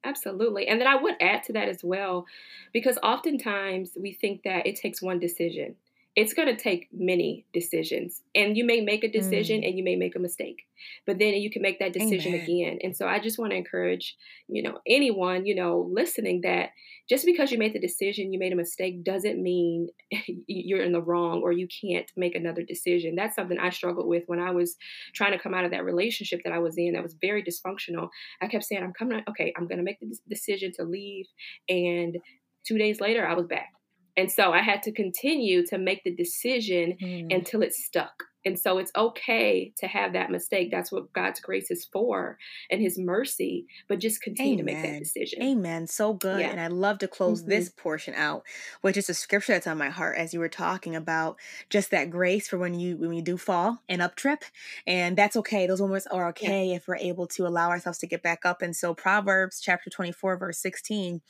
Absolutely. 0.05 0.69
And 0.69 0.81
then 0.81 0.89
I 0.89 0.97
would 0.97 1.15
add 1.21 1.43
to 1.45 1.53
that 1.53 1.69
as 1.69 1.85
well, 1.85 2.25
because 2.73 2.99
oftentimes 3.03 3.93
we 4.01 4.13
think 4.13 4.43
that 4.45 4.67
it 4.67 4.77
takes 4.77 5.03
one 5.03 5.19
decision 5.19 5.77
it's 6.17 6.33
going 6.33 6.49
to 6.49 6.57
take 6.57 6.89
many 6.93 7.45
decisions. 7.53 8.23
And 8.35 8.57
you 8.57 8.65
may 8.65 8.81
make 8.81 9.05
a 9.05 9.11
decision 9.11 9.63
mm. 9.63 9.69
and 9.69 9.79
you 9.79 9.85
may 9.85 9.97
make 9.97 10.17
a 10.17 10.21
mistake 10.21 10.65
but 11.07 11.19
then 11.19 11.35
you 11.35 11.51
can 11.51 11.63
make 11.63 11.79
that 11.79 11.93
decision 11.93 12.35
Amen. 12.35 12.45
again. 12.45 12.79
And 12.83 12.97
so 12.97 13.07
i 13.07 13.19
just 13.19 13.39
want 13.39 13.53
to 13.53 13.57
encourage 13.57 14.17
you 14.49 14.63
know 14.63 14.79
anyone 14.87 15.47
you 15.47 15.55
know 15.55 15.89
listening 15.91 16.43
that 16.43 16.71
just 17.09 17.27
because 17.27 17.51
you 17.51 17.59
made 17.59 17.73
the 17.73 17.81
decision 17.81 18.33
you 18.33 18.39
made 18.39 18.53
a 18.53 18.57
mistake 18.57 19.05
doesn't 19.05 19.43
mean 19.43 19.89
you're 20.47 20.83
in 20.83 20.93
the 20.93 21.03
wrong 21.03 21.43
or 21.43 21.53
you 21.53 21.69
can't 21.69 22.11
make 22.17 22.35
another 22.35 22.63
decision. 22.63 23.15
That's 23.15 23.37
something 23.37 23.59
i 23.59 23.71
struggled 23.71 24.07
with 24.07 24.25
when 24.27 24.41
i 24.41 24.51
was 24.51 24.77
trying 25.15 25.33
to 25.33 25.39
come 25.39 25.55
out 25.55 25.65
of 25.65 25.71
that 25.71 25.85
relationship 25.85 26.41
that 26.45 26.53
i 26.53 26.59
was 26.59 26.77
in 26.79 26.93
that 26.93 27.03
was 27.03 27.17
very 27.21 27.43
dysfunctional. 27.43 28.09
I 28.41 28.47
kept 28.47 28.65
saying 28.65 28.83
i'm 28.83 28.93
coming 28.93 29.23
okay 29.29 29.53
i'm 29.57 29.67
going 29.67 29.79
to 29.79 29.85
make 29.85 30.01
the 30.01 30.17
decision 30.29 30.73
to 30.75 30.85
leave 30.85 31.27
and 31.69 32.19
two 32.67 32.79
days 32.79 33.01
later 33.01 33.27
i 33.27 33.35
was 33.35 33.47
back 33.47 33.73
and 34.17 34.31
so 34.31 34.53
I 34.53 34.63
had 34.63 34.83
to 34.85 34.93
continue 34.93 35.67
to 35.67 35.79
make 35.79 36.05
the 36.05 36.15
decision 36.15 36.97
mm. 37.03 37.35
until 37.35 37.63
it 37.63 37.75
stuck. 37.75 38.13
And 38.45 38.59
so 38.59 38.79
it's 38.79 38.93
okay 38.97 39.73
to 39.79 39.87
have 39.87 40.13
that 40.13 40.31
mistake. 40.31 40.71
That's 40.71 40.93
what 40.93 41.13
God's 41.13 41.41
grace 41.41 41.71
is 41.71 41.85
for 41.85 42.39
and 42.71 42.81
his 42.81 42.99
mercy, 42.99 43.67
but 43.89 43.99
just 43.99 44.21
continue 44.21 44.55
Amen. 44.61 44.67
to 44.67 44.73
make 44.73 44.83
that 44.83 44.99
decision. 44.99 45.43
Amen. 45.43 45.87
So 45.87 46.13
good. 46.13 46.41
Yeah. 46.41 46.51
And 46.51 46.61
I 46.61 46.67
love 46.67 46.99
to 46.99 47.09
close 47.09 47.41
mm-hmm. 47.41 47.51
this 47.51 47.71
portion 47.71 48.15
out, 48.15 48.43
which 48.83 48.97
is 48.97 49.09
a 49.09 49.15
scripture 49.15 49.53
that's 49.53 49.67
on 49.67 49.79
my 49.79 49.89
heart 49.89 50.17
as 50.19 50.35
you 50.35 50.41
were 50.41 50.49
talking 50.49 50.95
about 50.95 51.39
just 51.71 51.91
that 51.91 52.11
grace 52.11 52.49
for 52.49 52.59
when 52.59 52.79
you 52.79 52.97
when 52.97 53.11
we 53.11 53.23
do 53.23 53.37
fall 53.37 53.83
and 53.89 54.03
up 54.03 54.15
trip. 54.15 54.45
And 54.87 55.17
that's 55.17 55.37
okay. 55.37 55.67
Those 55.67 55.81
moments 55.81 56.07
are 56.07 56.29
okay 56.29 56.69
yeah. 56.69 56.77
if 56.77 56.87
we're 56.87 56.97
able 56.97 57.27
to 57.29 57.47
allow 57.47 57.71
ourselves 57.71 57.99
to 57.99 58.07
get 58.07 58.23
back 58.23 58.45
up. 58.45 58.63
And 58.63 58.77
so 58.77 58.95
Proverbs 58.95 59.61
chapter 59.61 59.91
24, 59.91 60.37
verse 60.37 60.59
16, 60.59 61.23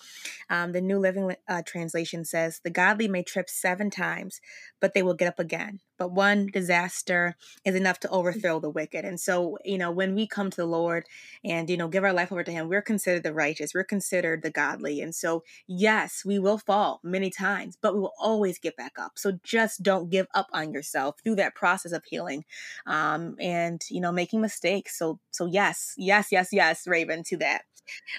um, 0.50 0.72
the 0.72 0.80
New 0.80 0.98
Living 0.98 1.34
uh, 1.48 1.62
Translation 1.64 2.24
says, 2.24 2.60
The 2.62 2.70
godly 2.70 3.08
may 3.08 3.22
trip 3.22 3.48
seven 3.48 3.90
times, 3.90 4.40
but 4.80 4.94
they 4.94 5.02
will 5.02 5.14
get 5.14 5.28
up 5.28 5.38
again 5.38 5.80
but 5.98 6.12
one 6.12 6.46
disaster 6.46 7.36
is 7.64 7.74
enough 7.74 8.00
to 8.00 8.08
mm. 8.08 8.12
overthrow 8.12 8.60
the 8.60 8.70
wicked. 8.70 9.04
And 9.04 9.18
so, 9.18 9.58
you 9.64 9.78
know, 9.78 9.90
when 9.90 10.14
we 10.14 10.26
come 10.26 10.50
to 10.50 10.56
the 10.56 10.66
Lord 10.66 11.06
and, 11.44 11.68
you 11.68 11.76
know, 11.76 11.88
give 11.88 12.04
our 12.04 12.12
life 12.12 12.32
over 12.32 12.44
to 12.44 12.52
Him, 12.52 12.68
we're 12.68 12.82
considered 12.82 13.22
the 13.22 13.32
righteous, 13.32 13.74
we're 13.74 13.84
considered 13.84 14.42
the 14.42 14.50
godly. 14.50 15.00
And 15.00 15.14
so, 15.14 15.42
yes, 15.66 16.22
we 16.24 16.38
will 16.38 16.58
fall 16.58 17.00
many 17.02 17.30
times, 17.30 17.76
but 17.80 17.94
we 17.94 18.00
will 18.00 18.14
always 18.18 18.58
get 18.58 18.76
back 18.76 18.98
up. 18.98 19.12
So 19.16 19.38
just 19.42 19.82
don't 19.82 20.10
give 20.10 20.26
up 20.34 20.48
on 20.52 20.72
yourself 20.72 21.16
through 21.22 21.36
that 21.36 21.54
process 21.54 21.92
of 21.92 22.04
healing 22.04 22.44
um, 22.86 23.36
and, 23.40 23.80
you 23.90 24.00
know, 24.00 24.12
making 24.12 24.40
mistakes. 24.40 24.98
So, 24.98 25.18
so 25.30 25.46
yes, 25.46 25.94
yes, 25.96 26.28
yes, 26.30 26.48
yes, 26.52 26.86
Raven, 26.86 27.22
to 27.24 27.36
that. 27.38 27.62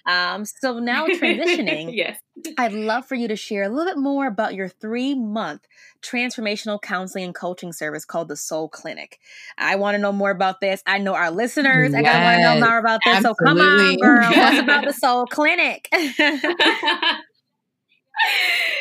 Um, 0.05 0.45
so 0.45 0.79
now 0.79 1.07
transitioning. 1.07 1.95
yes 1.95 2.19
I'd 2.57 2.73
love 2.73 3.05
for 3.05 3.15
you 3.15 3.27
to 3.27 3.35
share 3.35 3.63
a 3.63 3.69
little 3.69 3.85
bit 3.85 3.97
more 3.97 4.27
about 4.27 4.55
your 4.55 4.67
three 4.67 5.15
month 5.15 5.67
transformational 6.01 6.81
counseling 6.81 7.23
and 7.25 7.35
coaching 7.35 7.71
service 7.71 8.05
called 8.05 8.27
the 8.27 8.35
Soul 8.35 8.67
Clinic. 8.67 9.19
I 9.57 9.75
want 9.75 9.95
to 9.95 9.99
know 9.99 10.11
more 10.11 10.31
about 10.31 10.61
this. 10.61 10.83
I 10.85 10.97
know 10.97 11.15
our 11.15 11.31
listeners, 11.31 11.93
yes, 11.93 12.05
I 12.05 12.23
want 12.23 12.37
to 12.37 12.59
know 12.59 12.67
more 12.67 12.77
about 12.77 12.99
this. 13.05 13.15
Absolutely. 13.15 13.45
So 13.45 13.45
come 13.45 13.59
on, 13.59 13.97
girl. 13.97 14.31
What's 14.31 14.59
about 14.59 14.85
the 14.87 14.93
Soul 14.93 15.25
Clinic? 15.25 15.89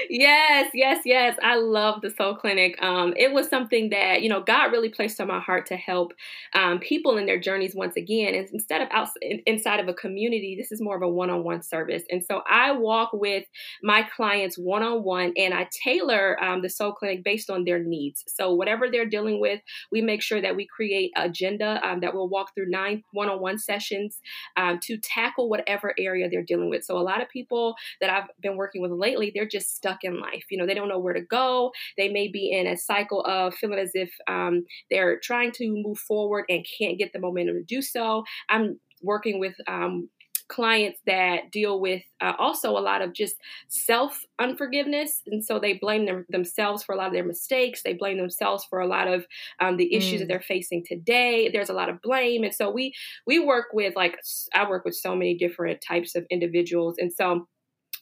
yes, 0.08 0.70
yes, 0.74 1.02
yes. 1.04 1.36
I 1.42 1.56
love 1.56 2.00
the 2.00 2.10
Soul 2.10 2.34
Clinic. 2.34 2.80
Um, 2.82 3.14
it 3.16 3.32
was 3.32 3.48
something 3.48 3.90
that 3.90 4.22
you 4.22 4.28
know 4.28 4.42
God 4.42 4.72
really 4.72 4.88
placed 4.88 5.20
on 5.20 5.28
my 5.28 5.40
heart 5.40 5.66
to 5.66 5.76
help 5.76 6.12
um, 6.54 6.78
people 6.78 7.16
in 7.18 7.26
their 7.26 7.38
journeys 7.40 7.74
once 7.74 7.96
again. 7.96 8.34
And 8.34 8.48
instead 8.52 8.80
of 8.80 8.88
outside, 8.90 9.42
inside 9.46 9.80
of 9.80 9.88
a 9.88 9.94
community, 9.94 10.56
this 10.58 10.72
is 10.72 10.80
more 10.80 10.96
of 10.96 11.02
a 11.02 11.08
one-on-one 11.08 11.62
service. 11.62 12.02
And 12.10 12.24
so 12.24 12.42
I 12.48 12.72
walk 12.72 13.10
with 13.12 13.44
my 13.82 14.02
clients 14.16 14.56
one-on-one, 14.56 15.32
and 15.36 15.54
I 15.54 15.68
tailor 15.84 16.42
um, 16.42 16.62
the 16.62 16.70
Soul 16.70 16.92
Clinic 16.92 17.24
based 17.24 17.50
on 17.50 17.64
their 17.64 17.82
needs. 17.82 18.24
So 18.28 18.52
whatever 18.52 18.90
they're 18.90 19.08
dealing 19.08 19.40
with, 19.40 19.60
we 19.90 20.00
make 20.00 20.22
sure 20.22 20.40
that 20.40 20.56
we 20.56 20.66
create 20.66 21.12
agenda 21.16 21.80
um, 21.86 22.00
that 22.00 22.14
will 22.14 22.28
walk 22.28 22.54
through 22.54 22.70
nine 22.70 23.02
one-on-one 23.12 23.58
sessions 23.58 24.20
um, 24.56 24.78
to 24.82 24.96
tackle 24.98 25.48
whatever 25.48 25.94
area 25.98 26.28
they're 26.28 26.42
dealing 26.42 26.70
with. 26.70 26.84
So 26.84 26.96
a 26.98 27.00
lot 27.00 27.22
of 27.22 27.28
people 27.28 27.74
that 28.00 28.10
I've 28.10 28.28
been 28.40 28.56
working 28.56 28.82
with 28.82 28.90
lately 28.92 29.23
they're 29.34 29.48
just 29.48 29.76
stuck 29.76 29.98
in 30.02 30.20
life. 30.20 30.44
You 30.50 30.58
know, 30.58 30.66
they 30.66 30.74
don't 30.74 30.88
know 30.88 30.98
where 30.98 31.14
to 31.14 31.20
go. 31.20 31.72
They 31.96 32.08
may 32.08 32.28
be 32.28 32.50
in 32.50 32.66
a 32.66 32.76
cycle 32.76 33.24
of 33.24 33.54
feeling 33.54 33.78
as 33.78 33.92
if 33.94 34.12
um, 34.28 34.64
they're 34.90 35.18
trying 35.20 35.52
to 35.52 35.68
move 35.68 35.98
forward 35.98 36.44
and 36.48 36.66
can't 36.78 36.98
get 36.98 37.12
the 37.12 37.20
momentum 37.20 37.56
to 37.56 37.64
do 37.64 37.82
so. 37.82 38.24
I'm 38.48 38.78
working 39.02 39.38
with 39.38 39.54
um, 39.68 40.08
clients 40.48 41.00
that 41.06 41.50
deal 41.50 41.80
with 41.80 42.02
uh, 42.20 42.32
also 42.38 42.70
a 42.70 42.80
lot 42.80 43.00
of 43.00 43.14
just 43.14 43.36
self 43.68 44.20
unforgiveness 44.38 45.22
and 45.26 45.44
so 45.44 45.58
they 45.58 45.74
blame 45.74 46.04
them, 46.04 46.26
themselves 46.28 46.84
for 46.84 46.94
a 46.94 46.98
lot 46.98 47.06
of 47.06 47.12
their 47.12 47.24
mistakes 47.24 47.82
they 47.82 47.94
blame 47.94 48.18
themselves 48.18 48.64
for 48.68 48.80
a 48.80 48.86
lot 48.86 49.08
of 49.08 49.24
um, 49.60 49.76
the 49.76 49.94
issues 49.94 50.16
mm. 50.16 50.18
that 50.20 50.28
they're 50.28 50.40
facing 50.40 50.84
today 50.86 51.48
there's 51.52 51.70
a 51.70 51.74
lot 51.74 51.88
of 51.88 52.00
blame 52.02 52.44
and 52.44 52.54
so 52.54 52.70
we 52.70 52.92
we 53.26 53.38
work 53.38 53.66
with 53.72 53.96
like 53.96 54.16
i 54.54 54.68
work 54.68 54.84
with 54.84 54.94
so 54.94 55.14
many 55.14 55.34
different 55.34 55.80
types 55.80 56.14
of 56.14 56.26
individuals 56.30 56.96
and 56.98 57.12
so 57.12 57.46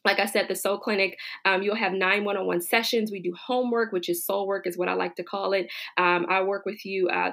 like 0.04 0.18
I 0.18 0.26
said, 0.26 0.46
the 0.48 0.54
Soul 0.54 0.78
Clinic, 0.78 1.16
um, 1.44 1.62
you'll 1.62 1.76
have 1.76 1.92
nine 1.92 2.24
one 2.24 2.36
on 2.36 2.46
one 2.46 2.60
sessions. 2.60 3.10
We 3.10 3.20
do 3.20 3.34
homework, 3.34 3.92
which 3.92 4.08
is 4.08 4.24
soul 4.24 4.46
work, 4.46 4.66
is 4.66 4.76
what 4.76 4.88
I 4.88 4.94
like 4.94 5.14
to 5.16 5.24
call 5.24 5.52
it. 5.52 5.70
Um, 5.96 6.26
I 6.28 6.42
work 6.42 6.64
with 6.66 6.84
you. 6.84 7.08
Uh, 7.08 7.32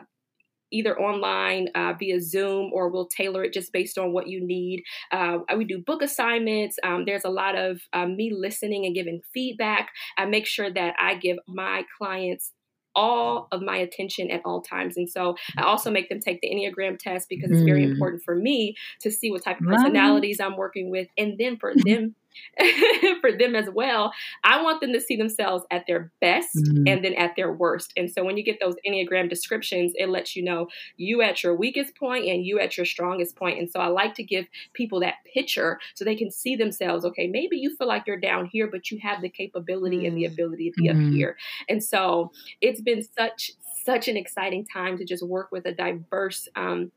either 0.71 0.99
online 0.99 1.67
uh, 1.73 1.93
via 1.97 2.21
Zoom 2.21 2.69
or 2.73 2.89
we'll 2.89 3.07
tailor 3.07 3.43
it 3.43 3.53
just 3.53 3.73
based 3.73 3.97
on 3.97 4.13
what 4.13 4.27
you 4.27 4.45
need. 4.45 4.83
Uh, 5.11 5.39
we 5.57 5.65
do 5.65 5.79
book 5.79 6.03
assignments. 6.03 6.77
Um, 6.83 7.05
there's 7.05 7.25
a 7.25 7.29
lot 7.29 7.57
of 7.57 7.81
uh, 7.93 8.05
me 8.05 8.31
listening 8.31 8.85
and 8.85 8.93
giving 8.93 9.21
feedback. 9.33 9.89
I 10.17 10.25
make 10.25 10.45
sure 10.45 10.71
that 10.71 10.93
I 10.99 11.15
give 11.15 11.37
my 11.47 11.85
clients 11.97 12.51
all 12.95 13.47
of 13.51 13.61
my 13.61 13.77
attention 13.77 14.29
at 14.31 14.41
all 14.43 14.61
times. 14.61 14.97
And 14.97 15.09
so 15.09 15.35
I 15.57 15.63
also 15.63 15.91
make 15.91 16.09
them 16.09 16.19
take 16.19 16.41
the 16.41 16.49
Enneagram 16.49 16.97
test 16.99 17.29
because 17.29 17.51
it's 17.51 17.61
very 17.61 17.85
mm. 17.85 17.91
important 17.91 18.23
for 18.23 18.35
me 18.35 18.75
to 19.01 19.11
see 19.11 19.31
what 19.31 19.43
type 19.43 19.61
of 19.61 19.67
personalities 19.67 20.39
I'm 20.39 20.57
working 20.57 20.89
with. 20.89 21.07
And 21.17 21.37
then 21.37 21.57
for 21.57 21.73
them 21.75 22.15
for 23.21 23.31
them 23.31 23.55
as 23.55 23.69
well. 23.69 24.11
I 24.43 24.61
want 24.61 24.81
them 24.81 24.93
to 24.93 25.01
see 25.01 25.15
themselves 25.15 25.65
at 25.71 25.85
their 25.87 26.11
best 26.21 26.55
mm-hmm. 26.55 26.87
and 26.87 27.03
then 27.03 27.13
at 27.13 27.35
their 27.35 27.51
worst. 27.51 27.93
And 27.97 28.09
so 28.09 28.23
when 28.23 28.37
you 28.37 28.43
get 28.43 28.59
those 28.59 28.75
Enneagram 28.87 29.29
descriptions, 29.29 29.93
it 29.95 30.09
lets 30.09 30.35
you 30.35 30.43
know 30.43 30.67
you 30.97 31.21
at 31.21 31.43
your 31.43 31.55
weakest 31.55 31.95
point 31.95 32.25
and 32.25 32.45
you 32.45 32.59
at 32.59 32.77
your 32.77 32.85
strongest 32.85 33.35
point. 33.35 33.59
And 33.59 33.69
so 33.69 33.79
I 33.79 33.87
like 33.87 34.15
to 34.15 34.23
give 34.23 34.45
people 34.73 34.99
that 35.01 35.15
picture 35.33 35.79
so 35.95 36.05
they 36.05 36.15
can 36.15 36.31
see 36.31 36.55
themselves. 36.55 37.05
Okay, 37.05 37.27
maybe 37.27 37.57
you 37.57 37.75
feel 37.75 37.87
like 37.87 38.03
you're 38.07 38.19
down 38.19 38.49
here, 38.51 38.69
but 38.69 38.91
you 38.91 38.99
have 39.01 39.21
the 39.21 39.29
capability 39.29 39.97
mm-hmm. 39.97 40.05
and 40.07 40.17
the 40.17 40.25
mm. 40.25 40.33
ability 40.33 40.71
to 40.71 40.81
be 40.81 40.89
mm-hmm. 40.89 41.07
up 41.07 41.13
here. 41.13 41.37
And 41.67 41.83
so 41.83 42.31
it's 42.61 42.81
been 42.81 43.03
such 43.17 43.51
such 43.85 44.07
an 44.07 44.17
exciting 44.17 44.65
time 44.65 44.97
to 44.97 45.05
just 45.05 45.25
work 45.25 45.49
with 45.51 45.65
a 45.65 45.71
diverse 45.71 46.47
um, 46.55 46.91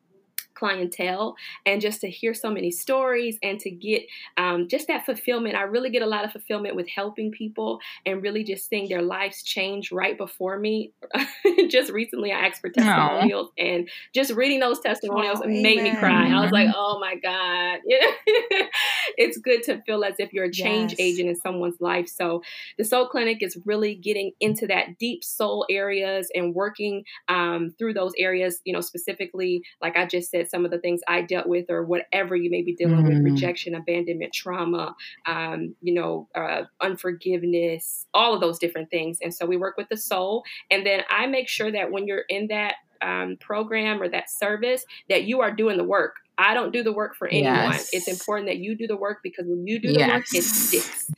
clientele 0.55 1.37
and 1.67 1.81
just 1.81 2.01
to 2.01 2.11
hear 2.11 2.35
so 2.35 2.51
many 2.51 2.71
stories 2.71 3.39
and 3.43 3.59
to 3.61 3.71
get 3.71 4.03
um, 4.37 4.69
just 4.69 4.89
that 4.89 5.07
fulfillment. 5.07 5.57
I 5.57 5.63
really 5.63 5.91
get 5.91 6.03
a 6.03 6.07
lot 6.07 6.25
of 6.25 6.33
fulfillment 6.33 6.77
with 6.77 6.89
helping 6.89 7.31
people 7.31 7.81
and 8.07 8.23
really 8.23 8.45
just 8.45 8.69
seeing 8.69 8.89
their 8.89 9.03
lives 9.03 9.43
change 9.43 9.93
right 9.93 10.17
before 10.17 10.59
me. 10.59 10.93
just 11.69 11.93
recently, 11.93 12.33
I 12.33 12.47
asked 12.47 12.61
for 12.61 12.71
testimonials 12.71 13.49
Aww. 13.59 13.75
and 13.75 13.89
just 14.15 14.33
reading 14.33 14.61
those 14.61 14.81
testimonials 14.81 15.41
oh, 15.43 15.49
made 15.49 15.79
amen. 15.79 15.95
me 15.95 15.99
cry. 15.99 16.29
I 16.29 16.41
was 16.41 16.53
like, 16.53 16.69
oh 16.75 16.99
my 17.01 17.17
God. 17.17 17.81
it's 19.17 19.39
good 19.39 19.63
to 19.65 19.81
feel 19.83 20.05
as 20.05 20.15
if 20.19 20.33
you're 20.33 20.45
a 20.45 20.53
change 20.53 20.93
yes. 20.93 21.01
agent 21.01 21.29
in 21.29 21.37
someone's 21.37 21.81
life. 21.81 22.09
So 22.09 22.43
the 22.79 22.85
Soul 22.85 23.09
Clinic 23.09 23.43
is 23.43 23.59
really 23.65 23.95
getting 23.95 24.33
into 24.41 24.67
that 24.69 24.99
deep 24.99 25.25
soul 25.25 25.67
areas 25.71 26.29
and 26.35 26.55
working 26.55 27.05
um, 27.29 27.75
through 27.79 27.95
those 27.95 28.13
areas, 28.19 28.61
you 28.65 28.73
know, 28.73 28.81
specifically, 28.81 29.63
like 29.81 29.97
I 29.97 30.07
just 30.07 30.31
said, 30.31 30.42
some 30.49 30.65
of 30.65 30.71
the 30.71 30.79
things 30.79 31.01
I 31.09 31.23
dealt 31.23 31.47
with, 31.47 31.71
or 31.71 31.85
whatever 31.85 32.37
you 32.37 32.51
may 32.51 32.63
be 32.63 32.75
dealing 32.75 33.03
mm. 33.03 33.09
with 33.09 33.33
rejection, 33.33 33.75
abandonment, 33.75 34.33
trauma, 34.33 34.95
um, 35.27 35.75
you 35.83 35.95
know, 35.95 36.29
uh, 36.35 36.63
unforgiveness, 36.81 38.07
all 38.15 38.35
of 38.35 38.41
those 38.41 38.59
different 38.59 38.91
things. 38.91 39.19
And 39.23 39.35
so 39.35 39.47
we 39.47 39.57
work 39.57 39.77
with 39.77 39.89
the 39.89 39.97
soul. 39.97 40.45
And 40.71 40.87
then 40.87 41.03
I 41.11 41.27
make 41.27 41.49
sure 41.49 41.71
that 41.73 41.91
when 41.91 42.07
you're 42.07 42.25
in 42.29 42.49
that 42.49 42.75
um, 43.03 43.37
program 43.41 44.01
or 44.01 44.09
that 44.09 44.31
service, 44.31 44.85
that 45.09 45.25
you 45.25 45.41
are 45.41 45.51
doing 45.51 45.77
the 45.77 45.85
work. 45.85 46.17
I 46.39 46.55
don't 46.55 46.73
do 46.73 46.83
the 46.83 46.93
work 46.93 47.15
for 47.15 47.29
anyone. 47.29 47.73
Yes. 47.73 47.91
It's 47.93 48.09
important 48.09 48.49
that 48.49 48.59
you 48.59 48.75
do 48.75 48.87
the 48.87 48.97
work 48.97 49.19
because 49.23 49.47
when 49.47 49.67
you 49.67 49.79
do 49.79 49.93
the 49.93 49.99
yes. 49.99 50.11
work, 50.11 50.25
it 50.33 50.45
sticks. 50.45 51.11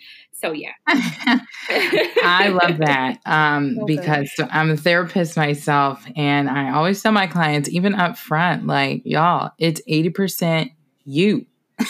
So 0.45 0.53
yeah, 0.53 0.73
I 0.87 2.49
love 2.49 2.77
that 2.77 3.19
um, 3.25 3.79
okay. 3.79 3.97
because 3.97 4.31
I'm 4.51 4.73
a 4.73 4.77
therapist 4.77 5.39
myself, 5.39 6.05
and 6.17 6.51
I 6.51 6.71
always 6.75 7.03
tell 7.03 7.13
my 7.13 7.27
clients, 7.27 7.71
even 7.71 7.95
up 7.95 8.19
front, 8.19 8.67
like 8.67 9.01
y'all, 9.07 9.53
it's 9.59 9.81
eighty 9.87 10.11
percent 10.11 10.73
you. 11.07 11.47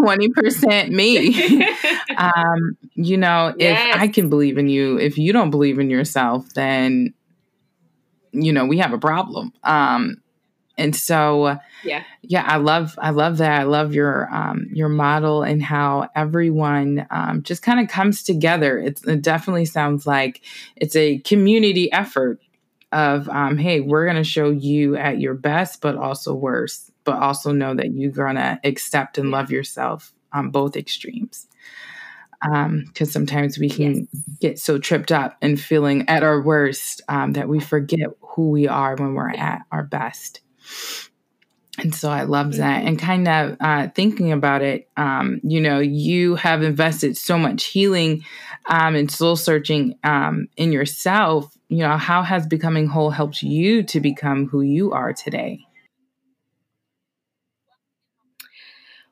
20% 0.00 0.90
me. 0.90 1.66
um, 2.16 2.76
you 2.94 3.16
know, 3.16 3.52
yes. 3.58 3.96
if 3.96 4.00
I 4.00 4.06
can 4.06 4.30
believe 4.30 4.56
in 4.56 4.68
you, 4.68 4.98
if 4.98 5.18
you 5.18 5.32
don't 5.32 5.50
believe 5.50 5.80
in 5.80 5.90
yourself, 5.90 6.48
then, 6.54 7.12
you 8.30 8.52
know, 8.52 8.66
we 8.66 8.78
have 8.78 8.92
a 8.92 8.98
problem. 8.98 9.52
Um, 9.64 10.22
and 10.80 10.96
so 10.96 11.58
yeah. 11.84 12.02
yeah 12.22 12.44
i 12.46 12.56
love 12.56 12.98
i 13.00 13.10
love 13.10 13.38
that. 13.38 13.60
I 13.60 13.64
love 13.64 13.94
your 13.94 14.32
um 14.34 14.66
your 14.72 14.88
model 14.88 15.42
and 15.42 15.62
how 15.62 16.08
everyone 16.16 17.06
um, 17.10 17.42
just 17.42 17.62
kind 17.62 17.80
of 17.80 17.88
comes 17.88 18.22
together. 18.22 18.78
It's, 18.78 19.06
it 19.06 19.22
definitely 19.22 19.66
sounds 19.66 20.06
like 20.06 20.40
it's 20.76 20.96
a 20.96 21.18
community 21.18 21.92
effort 21.92 22.40
of 22.92 23.28
um, 23.28 23.56
hey 23.56 23.80
we're 23.80 24.04
going 24.04 24.16
to 24.16 24.24
show 24.24 24.50
you 24.50 24.96
at 24.96 25.20
your 25.20 25.34
best 25.34 25.80
but 25.80 25.96
also 25.96 26.34
worse 26.34 26.90
but 27.04 27.18
also 27.18 27.52
know 27.52 27.74
that 27.74 27.92
you're 27.92 28.10
going 28.10 28.36
to 28.36 28.60
accept 28.64 29.18
and 29.18 29.30
love 29.30 29.50
yourself 29.50 30.12
on 30.32 30.50
both 30.50 30.76
extremes. 30.76 31.46
Because 32.42 33.08
um, 33.08 33.10
sometimes 33.10 33.58
we 33.58 33.68
can 33.68 34.08
yes. 34.12 34.22
get 34.40 34.58
so 34.58 34.78
tripped 34.78 35.12
up 35.12 35.36
and 35.42 35.60
feeling 35.60 36.08
at 36.08 36.22
our 36.22 36.40
worst 36.40 37.02
um, 37.08 37.34
that 37.34 37.48
we 37.48 37.60
forget 37.60 38.08
who 38.20 38.50
we 38.50 38.66
are 38.66 38.96
when 38.96 39.14
we're 39.14 39.30
at 39.30 39.62
our 39.70 39.82
best 39.82 40.40
and 41.78 41.94
so 41.94 42.10
I 42.10 42.24
love 42.24 42.56
that. 42.56 42.84
And 42.84 42.98
kind 42.98 43.26
of 43.26 43.56
uh, 43.60 43.88
thinking 43.94 44.32
about 44.32 44.62
it, 44.62 44.88
um, 44.96 45.40
you 45.42 45.60
know, 45.60 45.78
you 45.78 46.34
have 46.36 46.62
invested 46.62 47.16
so 47.16 47.38
much 47.38 47.64
healing 47.64 48.24
um, 48.66 48.94
and 48.94 49.10
soul 49.10 49.36
searching 49.36 49.96
um, 50.04 50.48
in 50.56 50.72
yourself. 50.72 51.56
You 51.68 51.78
know, 51.78 51.96
how 51.96 52.22
has 52.22 52.46
becoming 52.46 52.86
whole 52.88 53.10
helped 53.10 53.42
you 53.42 53.82
to 53.84 54.00
become 54.00 54.46
who 54.46 54.60
you 54.60 54.92
are 54.92 55.12
today? 55.12 55.60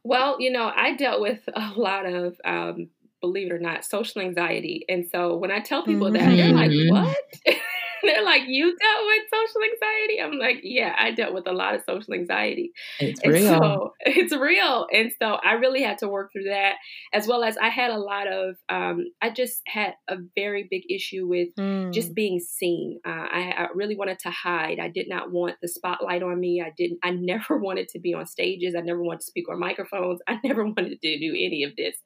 Well, 0.04 0.40
you 0.40 0.50
know, 0.50 0.70
I 0.74 0.94
dealt 0.96 1.20
with 1.20 1.40
a 1.52 1.72
lot 1.76 2.06
of, 2.06 2.36
um, 2.44 2.88
believe 3.20 3.50
it 3.50 3.54
or 3.54 3.58
not, 3.58 3.84
social 3.84 4.20
anxiety. 4.20 4.84
And 4.88 5.06
so 5.10 5.36
when 5.36 5.50
I 5.50 5.60
tell 5.60 5.84
people 5.84 6.08
mm-hmm. 6.08 6.24
that, 6.24 6.36
they're 6.36 6.52
like, 6.52 6.70
mm-hmm. 6.70 6.94
what? 6.94 7.56
They're 8.14 8.24
like, 8.24 8.42
you 8.46 8.64
dealt 8.64 9.06
with 9.06 9.22
social 9.32 9.62
anxiety? 9.62 10.20
I'm 10.22 10.38
like, 10.38 10.60
yeah, 10.62 10.94
I 10.98 11.12
dealt 11.12 11.34
with 11.34 11.46
a 11.46 11.52
lot 11.52 11.74
of 11.74 11.82
social 11.86 12.14
anxiety. 12.14 12.72
It's 12.98 13.20
and 13.22 13.32
real. 13.32 13.48
So, 13.48 13.94
it's 14.00 14.34
real. 14.34 14.86
And 14.92 15.12
so 15.20 15.34
I 15.44 15.52
really 15.52 15.82
had 15.82 15.98
to 15.98 16.08
work 16.08 16.32
through 16.32 16.44
that, 16.44 16.76
as 17.12 17.26
well 17.26 17.44
as 17.44 17.58
I 17.58 17.68
had 17.68 17.90
a 17.90 17.98
lot 17.98 18.26
of, 18.26 18.56
um, 18.70 19.06
I 19.20 19.30
just 19.30 19.60
had 19.66 19.94
a 20.08 20.16
very 20.34 20.66
big 20.70 20.84
issue 20.90 21.26
with 21.26 21.48
mm. 21.58 21.92
just 21.92 22.14
being 22.14 22.40
seen. 22.40 22.98
Uh, 23.06 23.10
I, 23.10 23.54
I 23.56 23.66
really 23.74 23.96
wanted 23.96 24.20
to 24.20 24.30
hide. 24.30 24.78
I 24.78 24.88
did 24.88 25.08
not 25.08 25.30
want 25.30 25.56
the 25.60 25.68
spotlight 25.68 26.22
on 26.22 26.40
me. 26.40 26.62
I 26.64 26.72
didn't, 26.76 27.00
I 27.02 27.10
never 27.28 27.58
wanted 27.58 27.88
to 27.90 27.98
be 27.98 28.14
on 28.14 28.26
stages. 28.26 28.74
I 28.74 28.80
never 28.80 29.02
wanted 29.02 29.20
to 29.20 29.26
speak 29.26 29.50
on 29.50 29.58
microphones. 29.58 30.20
I 30.26 30.38
never 30.44 30.64
wanted 30.64 31.00
to 31.00 31.18
do 31.18 31.30
any 31.30 31.62
of 31.64 31.76
this. 31.76 31.96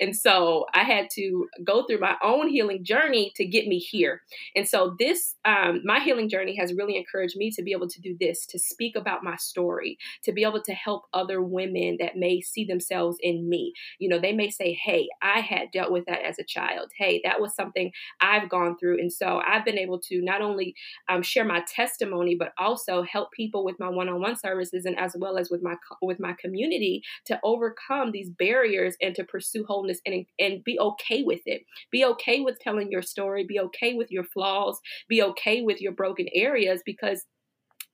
And 0.00 0.16
so 0.16 0.64
I 0.72 0.84
had 0.84 1.08
to 1.16 1.46
go 1.62 1.84
through 1.84 2.00
my 2.00 2.16
own 2.22 2.48
healing 2.48 2.84
journey 2.84 3.32
to 3.36 3.44
get 3.44 3.66
me 3.66 3.78
here. 3.78 4.22
And 4.56 4.66
so 4.66 4.96
this 4.98 5.36
um, 5.44 5.80
my 5.84 6.00
healing 6.00 6.28
journey 6.28 6.56
has 6.56 6.72
really 6.72 6.96
encouraged 6.96 7.36
me 7.36 7.50
to 7.52 7.62
be 7.62 7.72
able 7.72 7.88
to 7.88 8.00
do 8.00 8.16
this, 8.18 8.46
to 8.46 8.58
speak 8.58 8.96
about 8.96 9.24
my 9.24 9.36
story, 9.36 9.98
to 10.22 10.32
be 10.32 10.44
able 10.44 10.62
to 10.62 10.72
help 10.72 11.04
other 11.12 11.42
women 11.42 11.96
that 12.00 12.16
may 12.16 12.40
see 12.40 12.64
themselves 12.64 13.16
in 13.20 13.48
me. 13.48 13.72
You 13.98 14.08
know, 14.08 14.20
they 14.20 14.32
may 14.32 14.50
say, 14.50 14.72
Hey, 14.72 15.08
I 15.20 15.40
had 15.40 15.70
dealt 15.72 15.90
with 15.90 16.04
that 16.06 16.22
as 16.22 16.38
a 16.38 16.44
child. 16.44 16.90
Hey, 16.96 17.20
that 17.24 17.40
was 17.40 17.54
something 17.54 17.90
I've 18.20 18.48
gone 18.48 18.76
through. 18.78 18.98
And 19.00 19.12
so 19.12 19.40
I've 19.46 19.64
been 19.64 19.78
able 19.78 19.98
to 20.00 20.22
not 20.22 20.42
only 20.42 20.74
um, 21.08 21.22
share 21.22 21.44
my 21.44 21.64
testimony, 21.68 22.36
but 22.36 22.52
also 22.58 23.02
help 23.02 23.32
people 23.32 23.64
with 23.64 23.80
my 23.80 23.88
one-on-one 23.88 24.36
services 24.36 24.84
and 24.84 24.98
as 24.98 25.16
well 25.18 25.38
as 25.38 25.50
with 25.50 25.62
my 25.62 25.74
with 26.00 26.20
my 26.20 26.34
community 26.40 27.02
to 27.26 27.38
overcome 27.42 28.12
these 28.12 28.30
barriers 28.30 28.96
and 29.00 29.14
to 29.14 29.24
pursue 29.24 29.64
wholeness 29.66 30.00
and 30.06 30.24
and 30.38 30.62
be 30.64 30.78
okay 30.78 31.22
with 31.22 31.40
it. 31.46 31.62
Be 31.90 32.04
okay 32.04 32.40
with 32.40 32.58
telling 32.60 32.90
your 32.92 33.02
story. 33.02 33.44
Be 33.44 33.58
okay 33.58 33.94
with 33.94 34.10
your 34.10 34.24
flaws. 34.24 34.78
Be 35.08 35.22
okay 35.22 35.31
with 35.64 35.80
your 35.80 35.92
broken 35.92 36.26
areas 36.34 36.82
because 36.84 37.24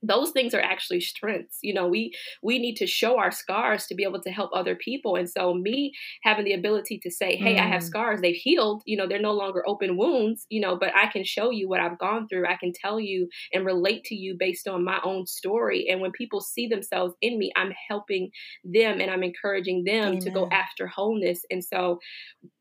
those 0.02 0.30
things 0.30 0.54
are 0.54 0.60
actually 0.60 1.00
strengths 1.00 1.58
you 1.62 1.74
know 1.74 1.86
we 1.86 2.12
we 2.42 2.58
need 2.58 2.76
to 2.76 2.86
show 2.86 3.18
our 3.18 3.30
scars 3.30 3.86
to 3.86 3.94
be 3.94 4.04
able 4.04 4.20
to 4.20 4.30
help 4.30 4.50
other 4.54 4.76
people 4.76 5.16
and 5.16 5.28
so 5.28 5.54
me 5.54 5.92
having 6.22 6.44
the 6.44 6.52
ability 6.52 7.00
to 7.02 7.10
say 7.10 7.36
hey 7.36 7.56
mm. 7.56 7.60
i 7.60 7.66
have 7.66 7.82
mm. 7.82 7.86
scars 7.86 8.20
they've 8.20 8.36
healed 8.36 8.82
you 8.86 8.96
know 8.96 9.08
they're 9.08 9.20
no 9.20 9.32
longer 9.32 9.62
open 9.66 9.96
wounds 9.96 10.46
you 10.50 10.60
know 10.60 10.76
but 10.76 10.94
i 10.94 11.06
can 11.06 11.24
show 11.24 11.50
you 11.50 11.68
what 11.68 11.80
i've 11.80 11.98
gone 11.98 12.28
through 12.28 12.46
i 12.46 12.56
can 12.56 12.72
tell 12.72 13.00
you 13.00 13.28
and 13.52 13.66
relate 13.66 14.04
to 14.04 14.14
you 14.14 14.36
based 14.38 14.68
on 14.68 14.84
my 14.84 15.00
own 15.04 15.26
story 15.26 15.88
and 15.90 16.00
when 16.00 16.12
people 16.12 16.40
see 16.40 16.68
themselves 16.68 17.14
in 17.20 17.38
me 17.38 17.50
i'm 17.56 17.72
helping 17.88 18.30
them 18.64 19.00
and 19.00 19.10
i'm 19.10 19.24
encouraging 19.24 19.82
them 19.84 20.08
Amen. 20.08 20.20
to 20.20 20.30
go 20.30 20.48
after 20.52 20.86
wholeness 20.86 21.40
and 21.50 21.64
so 21.64 21.98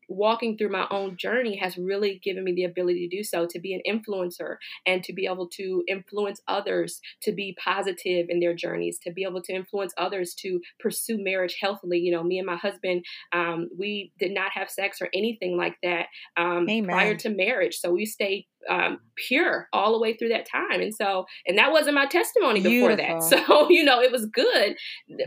walking 0.08 0.56
through 0.56 0.70
my 0.70 0.86
own 0.90 1.16
journey 1.16 1.56
has 1.56 1.76
really 1.76 2.20
given 2.24 2.44
me 2.44 2.52
the 2.54 2.64
ability 2.64 3.08
to 3.08 3.16
do 3.16 3.22
so 3.22 3.46
to 3.46 3.60
be 3.60 3.74
an 3.74 3.82
influencer 3.86 4.56
and 4.86 5.04
to 5.04 5.12
be 5.12 5.26
able 5.26 5.48
to 5.48 5.84
influence 5.86 6.40
others 6.48 7.00
to 7.22 7.32
be 7.32 7.56
positive 7.62 8.26
in 8.28 8.40
their 8.40 8.54
journeys 8.54 8.98
to 8.98 9.12
be 9.12 9.24
able 9.24 9.42
to 9.42 9.52
influence 9.52 9.92
others 9.98 10.34
to 10.34 10.60
pursue 10.80 11.22
marriage 11.22 11.56
healthily. 11.60 11.98
You 11.98 12.12
know 12.12 12.22
me 12.22 12.38
and 12.38 12.46
my 12.46 12.56
husband 12.56 13.04
um, 13.32 13.68
we 13.78 14.12
did 14.18 14.32
not 14.32 14.52
have 14.52 14.70
sex 14.70 15.00
or 15.00 15.08
anything 15.14 15.56
like 15.56 15.76
that 15.82 16.06
um, 16.36 16.66
prior 16.84 17.14
to 17.16 17.28
marriage. 17.28 17.76
So 17.78 17.92
we 17.92 18.06
stayed 18.06 18.46
um, 18.68 18.98
pure 19.16 19.68
all 19.72 19.92
the 19.92 19.98
way 19.98 20.14
through 20.14 20.28
that 20.30 20.46
time. 20.46 20.80
And 20.80 20.94
so, 20.94 21.26
and 21.46 21.58
that 21.58 21.72
wasn't 21.72 21.94
my 21.94 22.06
testimony 22.06 22.60
Beautiful. 22.60 22.96
before 22.96 22.96
that. 22.96 23.18
So, 23.48 23.70
you 23.70 23.84
know, 23.84 24.00
it 24.00 24.10
was 24.10 24.26
good 24.26 24.76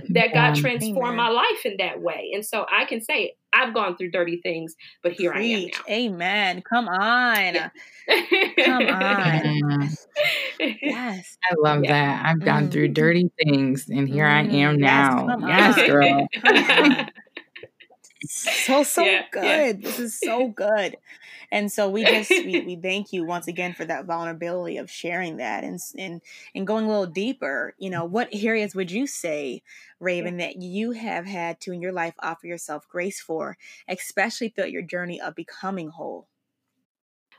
that 0.09 0.33
God 0.33 0.55
transformed 0.55 1.13
Amen. 1.13 1.15
my 1.15 1.29
life 1.29 1.65
in 1.65 1.75
that 1.77 2.01
way. 2.01 2.31
And 2.33 2.45
so 2.45 2.65
I 2.71 2.85
can 2.85 3.01
say, 3.01 3.35
I've 3.53 3.73
gone 3.73 3.97
through 3.97 4.11
dirty 4.11 4.39
things, 4.41 4.75
but 5.03 5.11
here 5.11 5.31
Preach. 5.31 5.79
I 5.87 5.91
am 5.91 6.17
now. 6.17 6.25
Amen. 6.25 6.63
Come 6.67 6.87
on. 6.87 7.55
Yeah. 7.55 7.69
Come 8.65 8.87
on. 8.87 9.89
yes. 10.59 11.37
I 11.49 11.55
love 11.57 11.83
yeah. 11.83 11.91
that. 11.91 12.25
I've 12.25 12.39
gone 12.39 12.67
mm. 12.67 12.71
through 12.71 12.89
dirty 12.89 13.29
things 13.43 13.87
and 13.89 14.07
here 14.07 14.25
mm. 14.25 14.31
I 14.31 14.55
am 14.55 14.77
now. 14.77 15.37
Yes, 15.39 15.77
yes 15.77 15.89
girl. 15.89 16.27
so 18.23 18.83
so 18.83 19.03
yeah, 19.03 19.23
good. 19.31 19.81
This 19.81 19.99
is 19.99 20.19
so 20.19 20.47
good. 20.49 20.95
And 21.51 21.71
so 21.71 21.89
we 21.89 22.03
just 22.03 22.29
we, 22.29 22.61
we 22.65 22.75
thank 22.75 23.11
you 23.11 23.25
once 23.25 23.47
again 23.47 23.73
for 23.73 23.85
that 23.85 24.05
vulnerability 24.05 24.77
of 24.77 24.89
sharing 24.89 25.37
that 25.37 25.63
and 25.63 25.79
and 25.97 26.21
and 26.55 26.65
going 26.65 26.85
a 26.85 26.87
little 26.87 27.05
deeper. 27.05 27.75
You 27.77 27.89
know, 27.89 28.05
what 28.05 28.29
areas 28.31 28.73
would 28.75 28.91
you 28.91 29.07
say, 29.07 29.61
Raven, 29.99 30.37
that 30.37 30.61
you 30.61 30.91
have 30.91 31.25
had 31.25 31.59
to 31.61 31.73
in 31.73 31.81
your 31.81 31.91
life 31.91 32.15
offer 32.19 32.47
yourself 32.47 32.87
grace 32.87 33.19
for, 33.19 33.57
especially 33.87 34.49
throughout 34.49 34.71
your 34.71 34.81
journey 34.81 35.19
of 35.19 35.35
becoming 35.35 35.89
whole? 35.89 36.27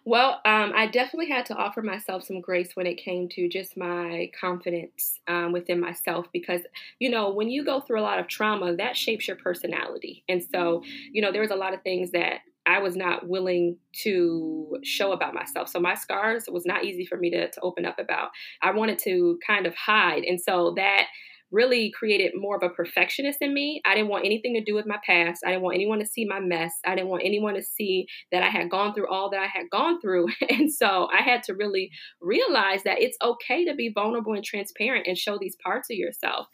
Well, 0.05 0.41
um, 0.45 0.73
I 0.75 0.89
definitely 0.89 1.29
had 1.29 1.47
to 1.47 1.55
offer 1.55 1.81
myself 1.81 2.25
some 2.25 2.41
grace 2.41 2.71
when 2.75 2.87
it 2.87 2.97
came 2.97 3.29
to 3.31 3.49
just 3.49 3.77
my 3.77 4.33
confidence 4.39 5.21
um, 5.29 5.53
within 5.53 5.79
myself 5.79 6.27
because, 6.33 6.63
you 6.99 7.09
know, 7.09 7.31
when 7.31 7.49
you 7.49 7.65
go 7.65 7.81
through 7.81 8.01
a 8.01 8.03
lot 8.03 8.19
of 8.19 8.27
trauma, 8.27 8.75
that 8.75 8.97
shapes 8.97 9.29
your 9.29 9.37
personality. 9.37 10.25
And 10.29 10.43
so, 10.43 10.83
you 11.13 11.23
know, 11.23 11.31
there 11.31 11.41
was 11.41 11.53
a 11.53 11.57
lot 11.57 11.73
of 11.73 11.83
things 11.83 12.11
that 12.11 12.41
I 12.67 12.79
was 12.79 12.97
not 12.97 13.29
willing 13.29 13.77
to 14.03 14.79
show 14.85 15.13
about 15.13 15.35
myself. 15.35 15.69
So 15.69 15.81
my 15.81 15.95
scars 15.95 16.45
was 16.51 16.65
not 16.65 16.85
easy 16.85 17.05
for 17.05 17.17
me 17.17 17.31
to, 17.31 17.51
to 17.51 17.61
open 17.61 17.85
up 17.85 17.99
about. 17.99 18.31
I 18.63 18.71
wanted 18.71 18.99
to 19.01 19.39
kind 19.45 19.67
of 19.67 19.75
hide. 19.75 20.23
And 20.25 20.41
so 20.41 20.73
that 20.77 21.07
really 21.53 21.93
created 21.97 22.33
more 22.35 22.57
of 22.57 22.63
a 22.63 22.75
perfectionist 22.75 23.39
in 23.41 23.53
me. 23.53 23.81
I 23.85 23.95
didn't 23.95 24.09
want 24.09 24.25
anything 24.25 24.55
to 24.55 24.65
do 24.65 24.75
with 24.75 24.87
my 24.87 24.99
past. 25.07 25.43
I 25.45 25.51
didn't 25.51 25.63
want 25.63 25.77
anyone 25.77 25.99
to 26.01 26.07
see 26.07 26.25
my 26.25 26.41
mess. 26.41 26.73
I 26.85 26.95
didn't 26.95 27.11
want 27.11 27.23
anyone 27.25 27.55
to 27.55 27.63
see 27.63 28.07
that 28.33 28.43
I 28.43 28.49
had 28.49 28.71
gone 28.71 28.95
through 28.95 29.09
all 29.09 29.31
that 29.31 29.41
I 29.41 29.47
had 29.47 29.71
gone 29.71 30.01
through. 30.01 30.29
And 30.53 30.73
so 30.73 31.09
I 31.11 31.23
had 31.23 31.43
to 31.45 31.55
really 31.55 31.91
realize 32.21 32.83
that 32.83 33.01
it's 33.01 33.17
okay 33.23 33.65
to 33.65 33.75
be 33.75 33.91
vulnerable 33.93 34.35
and 34.35 34.45
transparent 34.45 35.07
and 35.07 35.17
show 35.17 35.39
these 35.39 35.57
parts 35.65 35.89
of 35.91 35.97
yourself. 35.97 36.47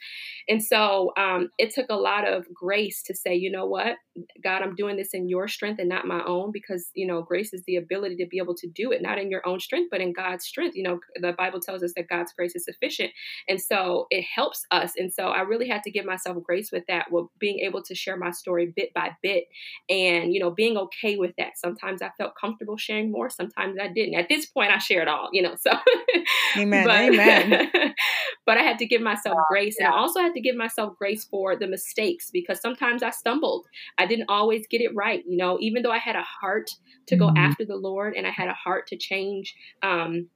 And 0.49 0.63
so 0.63 1.13
um, 1.17 1.51
it 1.59 1.75
took 1.75 1.87
a 1.91 1.97
lot 1.97 2.27
of 2.27 2.47
grace 2.55 3.03
to 3.05 3.15
say, 3.15 3.35
you 3.35 3.51
know 3.51 3.67
what, 3.67 3.97
God, 4.43 4.63
I'm 4.63 4.75
doing 4.75 4.97
this 4.97 5.15
in 5.15 5.29
your 5.29 5.49
strength 5.49 5.79
and 5.79 5.89
not 5.89 6.07
my 6.07 6.23
own 6.27 6.53
because, 6.53 6.91
you 6.95 7.07
know, 7.07 7.23
grace 7.23 7.53
is 7.53 7.63
the 7.67 7.77
ability 7.77 8.17
to 8.17 8.27
be 8.27 8.39
able 8.39 8.55
to 8.57 8.69
do 8.69 8.93
it, 8.93 9.03
not 9.03 9.19
in 9.19 9.31
your 9.31 9.47
own 9.47 9.61
strength, 9.61 9.89
but 9.91 10.01
in 10.01 10.13
God's 10.13 10.45
strength. 10.45 10.77
You 10.77 10.85
know, 10.85 11.01
the 11.21 11.33
Bible 11.33 11.61
tells 11.61 11.83
us 11.83 11.93
that 11.97 12.09
God's 12.09 12.33
grace 12.33 12.55
is 12.55 12.65
sufficient. 12.65 13.11
And 13.49 13.61
so 13.61 14.07
it 14.11 14.25
helps 14.35 14.65
us 14.71 14.88
us. 14.89 14.95
And 14.99 15.13
so 15.13 15.29
I 15.29 15.43
really 15.43 15.69
had 15.69 15.83
to 15.85 15.91
give 15.91 16.05
myself 16.05 16.43
grace 16.43 16.71
with 16.73 16.85
that, 16.89 17.11
with 17.11 17.27
being 17.39 17.61
able 17.61 17.83
to 17.83 17.95
share 17.95 18.17
my 18.17 18.31
story 18.31 18.73
bit 18.75 18.93
by 18.95 19.11
bit 19.23 19.45
and, 19.89 20.33
you 20.33 20.41
know, 20.41 20.51
being 20.51 20.77
okay 20.77 21.17
with 21.17 21.33
that. 21.39 21.59
Sometimes 21.59 22.03
I 22.03 22.11
felt 22.19 22.35
comfortable 22.41 22.77
sharing 22.77 23.11
more, 23.11 23.31
sometimes 23.31 23.77
I 23.81 23.89
didn't. 23.89 24.15
At 24.15 24.29
this 24.29 24.47
point, 24.47 24.71
I 24.71 24.79
shared 24.79 25.09
all, 25.09 25.29
you 25.33 25.43
know, 25.43 25.57
so. 25.61 25.71
Amen. 26.57 26.85
but, 26.85 26.97
Amen. 26.97 27.71
but 28.47 28.59
I 28.59 28.63
had 28.63 28.79
to 28.79 28.87
give 28.87 29.03
myself 29.03 29.37
grace. 29.51 29.77
And 29.79 29.89
I 29.89 29.93
also 29.93 30.21
had 30.21 30.35
to 30.35 30.41
give 30.41 30.57
myself 30.57 30.97
grace 30.99 31.25
for 31.25 31.57
the 31.57 31.67
mistakes 31.67 32.31
because 32.33 32.61
sometimes 32.61 33.03
I 33.03 33.11
stumbled. 33.11 33.67
I 33.99 34.07
didn't 34.07 34.27
always 34.29 34.67
get 34.69 34.81
it 34.81 34.95
right, 34.95 35.23
you 35.27 35.37
know, 35.37 35.59
even 35.61 35.83
though 35.83 35.93
I 35.93 35.99
had 35.99 36.17
a 36.17 36.25
heart 36.41 36.71
to 37.07 37.17
go 37.17 37.27
mm-hmm. 37.27 37.39
after 37.39 37.65
the 37.65 37.77
Lord 37.77 38.15
and 38.15 38.27
I 38.27 38.31
had 38.31 38.49
a 38.49 38.55
heart 38.55 38.87
to 38.89 38.97
change 38.97 39.55
um, 39.83 40.29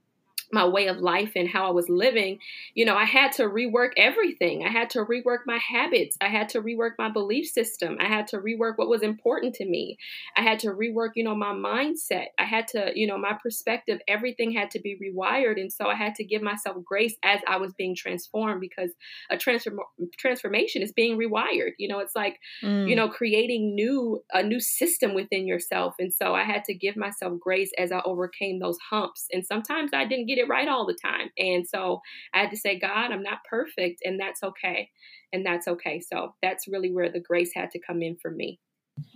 my 0.53 0.67
way 0.67 0.87
of 0.89 0.99
life 0.99 1.33
and 1.35 1.49
how 1.49 1.67
I 1.67 1.71
was 1.71 1.89
living, 1.89 2.39
you 2.75 2.85
know, 2.85 2.95
I 2.95 3.05
had 3.05 3.33
to 3.33 3.45
rework 3.45 3.93
everything. 3.97 4.65
I 4.67 4.71
had 4.71 4.91
to 4.91 4.99
rework 4.99 5.39
my 5.47 5.59
habits. 5.59 6.19
I 6.21 6.29
had 6.29 6.51
to 6.51 6.61
rework 6.61 6.93
my 6.99 7.09
belief 7.09 7.49
system. 7.49 7.97
I 7.99 8.07
had 8.07 8.27
to 8.29 8.39
rework 8.39 8.75
what 8.77 8.89
was 8.89 9.03
important 9.03 9.55
to 9.57 9.65
me. 9.65 9.97
I 10.37 10.43
had 10.43 10.59
to 10.61 10.69
rework, 10.69 11.13
you 11.15 11.25
know, 11.25 11.35
my 11.35 11.53
mindset. 11.53 12.27
I 12.39 12.45
had 12.45 12.69
to, 12.69 12.93
you 12.95 13.07
know, 13.07 13.17
my 13.17 13.37
perspective, 13.43 14.01
everything 14.07 14.53
had 14.53 14.71
to 14.73 14.79
be 14.79 14.99
rewired. 15.03 15.59
And 15.59 15.73
so 15.73 15.87
I 15.87 15.95
had 15.95 16.15
to 16.17 16.25
give 16.25 16.43
myself 16.43 16.77
grace 16.85 17.17
as 17.23 17.41
I 17.49 17.57
was 17.57 17.73
being 17.73 17.97
transformed 17.97 18.61
because 18.61 18.91
a 19.31 19.39
transform- 19.39 19.81
transformation 20.19 20.83
is 20.83 20.93
being 20.93 21.17
rewired. 21.17 21.73
You 21.79 21.89
know, 21.89 22.01
it's 22.01 22.15
like, 22.15 22.39
mm. 22.63 22.87
you 22.89 22.95
know, 22.95 23.09
creating 23.09 23.75
new, 23.75 24.23
a 24.35 24.43
new 24.43 24.61
system 24.61 25.15
within 25.15 25.47
yourself. 25.47 25.95
And 25.99 26.13
so 26.13 26.35
I 26.35 26.45
had 26.45 26.65
to 26.65 26.75
give 26.75 26.97
myself 26.97 27.41
grace 27.41 27.71
as 27.79 27.91
I 27.91 28.03
overcame 28.05 28.59
those 28.59 28.77
humps. 28.91 29.29
And 29.33 29.47
sometimes 29.47 29.93
I 29.95 30.05
didn't 30.05 30.27
get 30.27 30.42
it 30.43 30.49
right 30.49 30.69
all 30.69 30.87
the 30.87 30.99
time. 31.03 31.31
And 31.39 31.67
so 31.67 32.01
I 32.35 32.41
had 32.41 32.51
to 32.51 32.57
say, 32.57 32.79
God, 32.79 33.13
I'm 33.13 33.23
not 33.23 33.39
perfect, 33.49 34.03
and 34.05 34.21
that's 34.21 34.43
okay. 34.43 34.91
And 35.33 35.47
that's 35.47 35.67
okay. 35.67 36.01
So 36.01 36.35
that's 36.43 36.69
really 36.69 36.93
where 36.93 37.11
the 37.11 37.21
grace 37.21 37.53
had 37.55 37.71
to 37.71 37.79
come 37.79 38.03
in 38.03 38.17
for 38.21 38.31
me. 38.31 38.61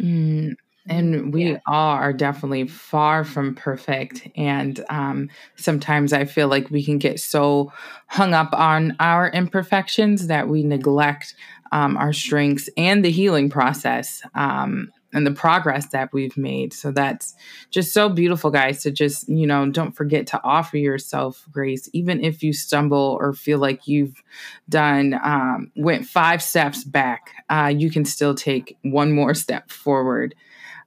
Mm, 0.01 0.55
and 0.89 1.35
we 1.35 1.51
yeah. 1.51 1.59
all 1.67 1.97
are 1.97 2.13
definitely 2.13 2.69
far 2.69 3.25
from 3.25 3.55
perfect. 3.55 4.29
And 4.37 4.85
um, 4.89 5.29
sometimes 5.57 6.13
I 6.13 6.25
feel 6.25 6.49
like 6.49 6.71
we 6.71 6.85
can 6.85 6.99
get 6.99 7.21
so 7.21 7.73
hung 8.07 8.35
up 8.35 8.51
on 8.53 8.97
our 9.01 9.29
imperfections 9.29 10.29
that 10.29 10.49
we 10.49 10.63
neglect 10.63 11.35
um, 11.73 11.97
our 11.97 12.13
strengths 12.13 12.69
and 12.77 13.05
the 13.05 13.11
healing 13.11 13.51
process. 13.51 14.23
Um, 14.35 14.93
and 15.17 15.27
the 15.27 15.33
progress 15.33 15.87
that 15.89 16.13
we've 16.13 16.37
made. 16.37 16.75
So 16.75 16.93
that's 16.93 17.35
just 17.71 17.95
so 17.95 18.11
beautiful, 18.11 18.51
guys, 18.51 18.83
to 18.83 18.91
just, 18.91 19.29
you 19.29 19.47
know, 19.47 19.69
don't 19.71 19.93
forget 19.93 20.27
to 20.29 20.41
offer 20.45 20.77
yourself 20.77 21.47
grace, 21.51 21.89
even 21.95 22.23
if 22.23 22.43
you 22.43 22.53
stumble 22.53 23.17
or 23.19 23.33
feel 23.33 23.59
like 23.59 23.89
you've 23.89 24.23
done, 24.69 25.19
um, 25.25 25.73
went 25.75 26.07
five 26.07 26.43
steps 26.43 26.85
back, 26.85 27.31
uh, 27.49 27.73
you 27.75 27.91
can 27.91 28.05
still 28.05 28.35
take 28.35 28.77
one 28.83 29.13
more 29.13 29.33
step 29.47 29.71
forward. 29.71 30.35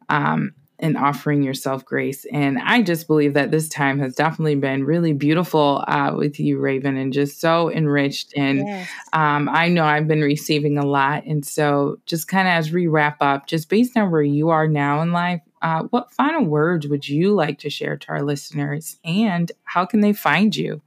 Um, 0.09 0.53
and 0.79 0.97
offering 0.97 1.43
yourself 1.43 1.85
grace. 1.85 2.25
And 2.31 2.57
I 2.59 2.81
just 2.81 3.07
believe 3.07 3.33
that 3.33 3.51
this 3.51 3.69
time 3.69 3.99
has 3.99 4.15
definitely 4.15 4.55
been 4.55 4.83
really 4.83 5.13
beautiful 5.13 5.83
uh, 5.87 6.13
with 6.15 6.39
you, 6.39 6.59
Raven, 6.59 6.97
and 6.97 7.13
just 7.13 7.39
so 7.39 7.71
enriched. 7.71 8.33
And 8.35 8.59
yes. 8.59 8.89
um, 9.13 9.49
I 9.49 9.67
know 9.67 9.83
I've 9.83 10.07
been 10.07 10.21
receiving 10.21 10.77
a 10.77 10.85
lot. 10.85 11.25
And 11.25 11.45
so, 11.45 11.99
just 12.05 12.27
kind 12.27 12.47
of 12.47 12.53
as 12.53 12.71
we 12.71 12.87
wrap 12.87 13.17
up, 13.21 13.47
just 13.47 13.69
based 13.69 13.97
on 13.97 14.11
where 14.11 14.21
you 14.21 14.49
are 14.49 14.67
now 14.67 15.01
in 15.01 15.11
life, 15.11 15.41
uh, 15.61 15.83
what 15.89 16.11
final 16.13 16.45
words 16.45 16.87
would 16.87 17.07
you 17.07 17.33
like 17.33 17.59
to 17.59 17.69
share 17.69 17.97
to 17.97 18.09
our 18.09 18.23
listeners? 18.23 18.97
And 19.03 19.51
how 19.63 19.85
can 19.85 19.99
they 19.99 20.13
find 20.13 20.55
you? 20.55 20.81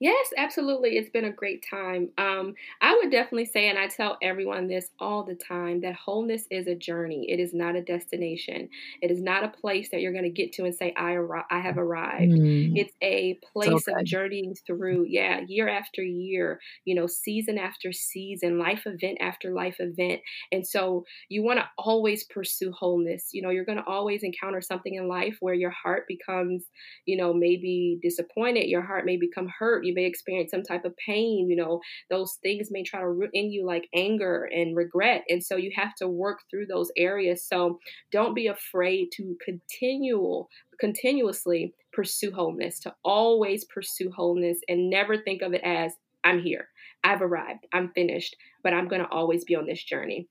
Yes, 0.00 0.30
absolutely. 0.38 0.96
It's 0.96 1.10
been 1.10 1.26
a 1.26 1.32
great 1.32 1.62
time. 1.68 2.10
Um, 2.16 2.54
I 2.80 2.94
would 2.96 3.10
definitely 3.10 3.44
say, 3.44 3.68
and 3.68 3.78
I 3.78 3.86
tell 3.86 4.16
everyone 4.22 4.66
this 4.66 4.88
all 4.98 5.24
the 5.24 5.34
time, 5.34 5.82
that 5.82 5.94
wholeness 5.94 6.46
is 6.50 6.66
a 6.66 6.74
journey. 6.74 7.30
It 7.30 7.38
is 7.38 7.52
not 7.52 7.76
a 7.76 7.82
destination. 7.82 8.70
It 9.02 9.10
is 9.10 9.20
not 9.20 9.44
a 9.44 9.48
place 9.50 9.90
that 9.90 10.00
you're 10.00 10.12
going 10.14 10.24
to 10.24 10.30
get 10.30 10.52
to 10.54 10.64
and 10.64 10.74
say, 10.74 10.94
"I 10.96 11.12
arri- 11.16 11.44
I 11.50 11.60
have 11.60 11.76
arrived." 11.76 12.38
Mm. 12.38 12.72
It's 12.72 12.94
a 13.02 13.38
place 13.52 13.86
so 13.86 13.92
of 13.92 14.02
journeying 14.02 14.54
through, 14.66 15.04
yeah, 15.06 15.40
year 15.46 15.68
after 15.68 16.02
year, 16.02 16.60
you 16.86 16.94
know, 16.94 17.06
season 17.06 17.58
after 17.58 17.92
season, 17.92 18.58
life 18.58 18.86
event 18.86 19.18
after 19.20 19.52
life 19.52 19.76
event, 19.80 20.22
and 20.50 20.66
so 20.66 21.04
you 21.28 21.42
want 21.42 21.58
to 21.58 21.68
always 21.76 22.24
pursue 22.24 22.72
wholeness. 22.72 23.30
You 23.34 23.42
know, 23.42 23.50
you're 23.50 23.66
going 23.66 23.76
to 23.78 23.84
always 23.86 24.22
encounter 24.22 24.62
something 24.62 24.94
in 24.94 25.08
life 25.08 25.36
where 25.40 25.52
your 25.54 25.70
heart 25.72 26.06
becomes, 26.08 26.64
you 27.06 27.16
know, 27.16 27.32
maybe 27.32 27.98
disappointed. 28.02 28.68
Your 28.68 28.82
heart 28.82 29.04
may 29.04 29.16
become 29.16 29.48
hurt 29.48 29.84
you 29.90 29.94
may 29.94 30.06
experience 30.06 30.50
some 30.50 30.62
type 30.62 30.84
of 30.84 30.96
pain. 30.96 31.48
You 31.48 31.56
know, 31.56 31.80
those 32.08 32.38
things 32.42 32.68
may 32.70 32.82
try 32.82 33.00
to 33.00 33.08
root 33.08 33.30
in 33.32 33.50
you 33.50 33.66
like 33.66 33.88
anger 33.94 34.48
and 34.52 34.76
regret. 34.76 35.24
And 35.28 35.44
so 35.44 35.56
you 35.56 35.70
have 35.76 35.94
to 35.96 36.08
work 36.08 36.40
through 36.50 36.66
those 36.66 36.90
areas. 36.96 37.44
So 37.44 37.78
don't 38.10 38.34
be 38.34 38.46
afraid 38.46 39.08
to 39.16 39.36
continual 39.44 40.48
continuously 40.78 41.74
pursue 41.92 42.32
wholeness, 42.32 42.80
to 42.80 42.94
always 43.04 43.64
pursue 43.66 44.10
wholeness 44.10 44.58
and 44.68 44.88
never 44.88 45.18
think 45.18 45.42
of 45.42 45.52
it 45.52 45.60
as 45.62 45.92
I'm 46.24 46.40
here. 46.40 46.68
I've 47.04 47.22
arrived. 47.22 47.66
I'm 47.72 47.92
finished, 47.92 48.36
but 48.62 48.72
I'm 48.72 48.88
going 48.88 49.02
to 49.02 49.08
always 49.08 49.44
be 49.44 49.56
on 49.56 49.66
this 49.66 49.82
journey. 49.82 50.28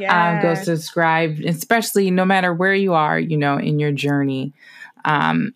um, 0.05 0.41
go 0.41 0.55
subscribe 0.55 1.39
especially 1.45 2.11
no 2.11 2.25
matter 2.25 2.53
where 2.53 2.75
you 2.75 2.93
are 2.93 3.19
you 3.19 3.37
know 3.37 3.57
in 3.57 3.79
your 3.79 3.91
journey 3.91 4.53
um, 5.05 5.53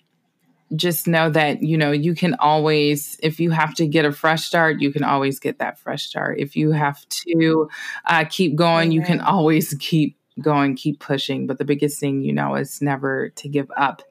just 0.75 1.07
know 1.07 1.29
that 1.29 1.63
you 1.63 1.77
know 1.77 1.91
you 1.91 2.13
can 2.13 2.35
always 2.35 3.19
if 3.23 3.39
you 3.39 3.49
have 3.51 3.73
to 3.73 3.87
get 3.87 4.05
a 4.05 4.11
fresh 4.11 4.43
start 4.43 4.79
you 4.79 4.91
can 4.91 5.03
always 5.03 5.39
get 5.39 5.59
that 5.59 5.79
fresh 5.79 6.03
start. 6.03 6.39
If 6.39 6.55
you 6.55 6.71
have 6.71 7.07
to 7.09 7.69
uh, 8.05 8.25
keep 8.29 8.55
going 8.55 8.91
you 8.91 9.01
can 9.01 9.19
always 9.19 9.73
keep 9.79 10.15
going 10.39 10.75
keep 10.75 10.99
pushing. 10.99 11.47
But 11.47 11.57
the 11.57 11.65
biggest 11.65 11.99
thing 11.99 12.21
you 12.21 12.33
know 12.33 12.55
is 12.55 12.81
never 12.81 13.29
to 13.29 13.49
give 13.49 13.71
up. 13.75 14.03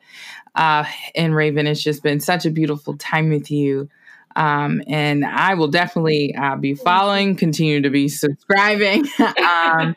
Uh, 0.54 0.84
and 1.14 1.34
raven 1.34 1.66
it's 1.66 1.82
just 1.82 2.02
been 2.02 2.20
such 2.20 2.44
a 2.44 2.50
beautiful 2.50 2.96
time 2.96 3.30
with 3.30 3.50
you 3.50 3.88
um, 4.38 4.82
and 4.86 5.24
I 5.24 5.54
will 5.54 5.66
definitely 5.66 6.34
uh, 6.34 6.54
be 6.54 6.74
following, 6.74 7.34
continue 7.34 7.82
to 7.82 7.90
be 7.90 8.08
subscribing. 8.08 9.04
um, 9.18 9.96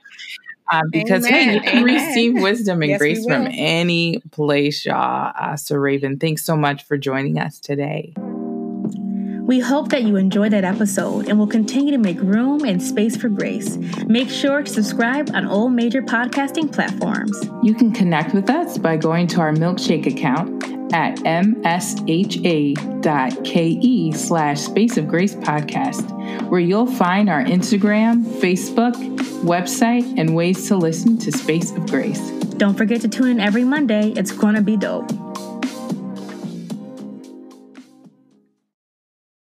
uh, 0.71 0.81
because 0.89 1.27
Amen. 1.27 1.49
hey, 1.49 1.53
you 1.53 1.61
can 1.61 1.79
Amen. 1.79 1.83
receive 1.83 2.41
wisdom 2.41 2.81
and 2.81 2.89
yes, 2.89 2.97
grace 2.97 3.25
from 3.25 3.47
any 3.51 4.19
place, 4.31 4.85
y'all. 4.85 5.31
Uh, 5.37 5.55
so, 5.57 5.75
Raven, 5.75 6.17
thanks 6.17 6.43
so 6.43 6.55
much 6.55 6.83
for 6.85 6.97
joining 6.97 7.37
us 7.37 7.59
today. 7.59 8.15
We 9.41 9.59
hope 9.59 9.89
that 9.89 10.03
you 10.03 10.15
enjoyed 10.17 10.53
that 10.53 10.63
episode 10.63 11.27
and 11.27 11.37
will 11.37 11.47
continue 11.47 11.91
to 11.91 11.97
make 11.97 12.19
room 12.19 12.63
and 12.63 12.81
space 12.81 13.15
for 13.15 13.29
grace. 13.29 13.77
Make 14.05 14.29
sure 14.29 14.61
to 14.61 14.71
subscribe 14.71 15.31
on 15.33 15.47
all 15.47 15.69
major 15.69 16.01
podcasting 16.01 16.71
platforms. 16.71 17.37
You 17.63 17.73
can 17.73 17.91
connect 17.91 18.33
with 18.33 18.49
us 18.49 18.77
by 18.77 18.97
going 18.97 19.27
to 19.27 19.41
our 19.41 19.51
milkshake 19.51 20.05
account 20.05 20.63
at 20.93 21.17
msha.ke 21.17 21.75
slash 24.15 24.59
Space 24.59 24.97
of 24.97 25.07
Grace 25.07 25.35
podcast, 25.35 26.49
where 26.49 26.59
you'll 26.59 26.85
find 26.85 27.29
our 27.29 27.43
Instagram, 27.43 28.23
Facebook, 28.23 28.93
website, 29.41 30.19
and 30.19 30.35
ways 30.35 30.67
to 30.67 30.75
listen 30.75 31.17
to 31.17 31.31
Space 31.31 31.71
of 31.71 31.87
Grace. 31.87 32.29
Don't 32.57 32.77
forget 32.77 33.01
to 33.01 33.07
tune 33.07 33.27
in 33.27 33.39
every 33.39 33.63
Monday. 33.63 34.11
It's 34.15 34.31
going 34.31 34.55
to 34.55 34.61
be 34.61 34.77
dope. 34.77 35.09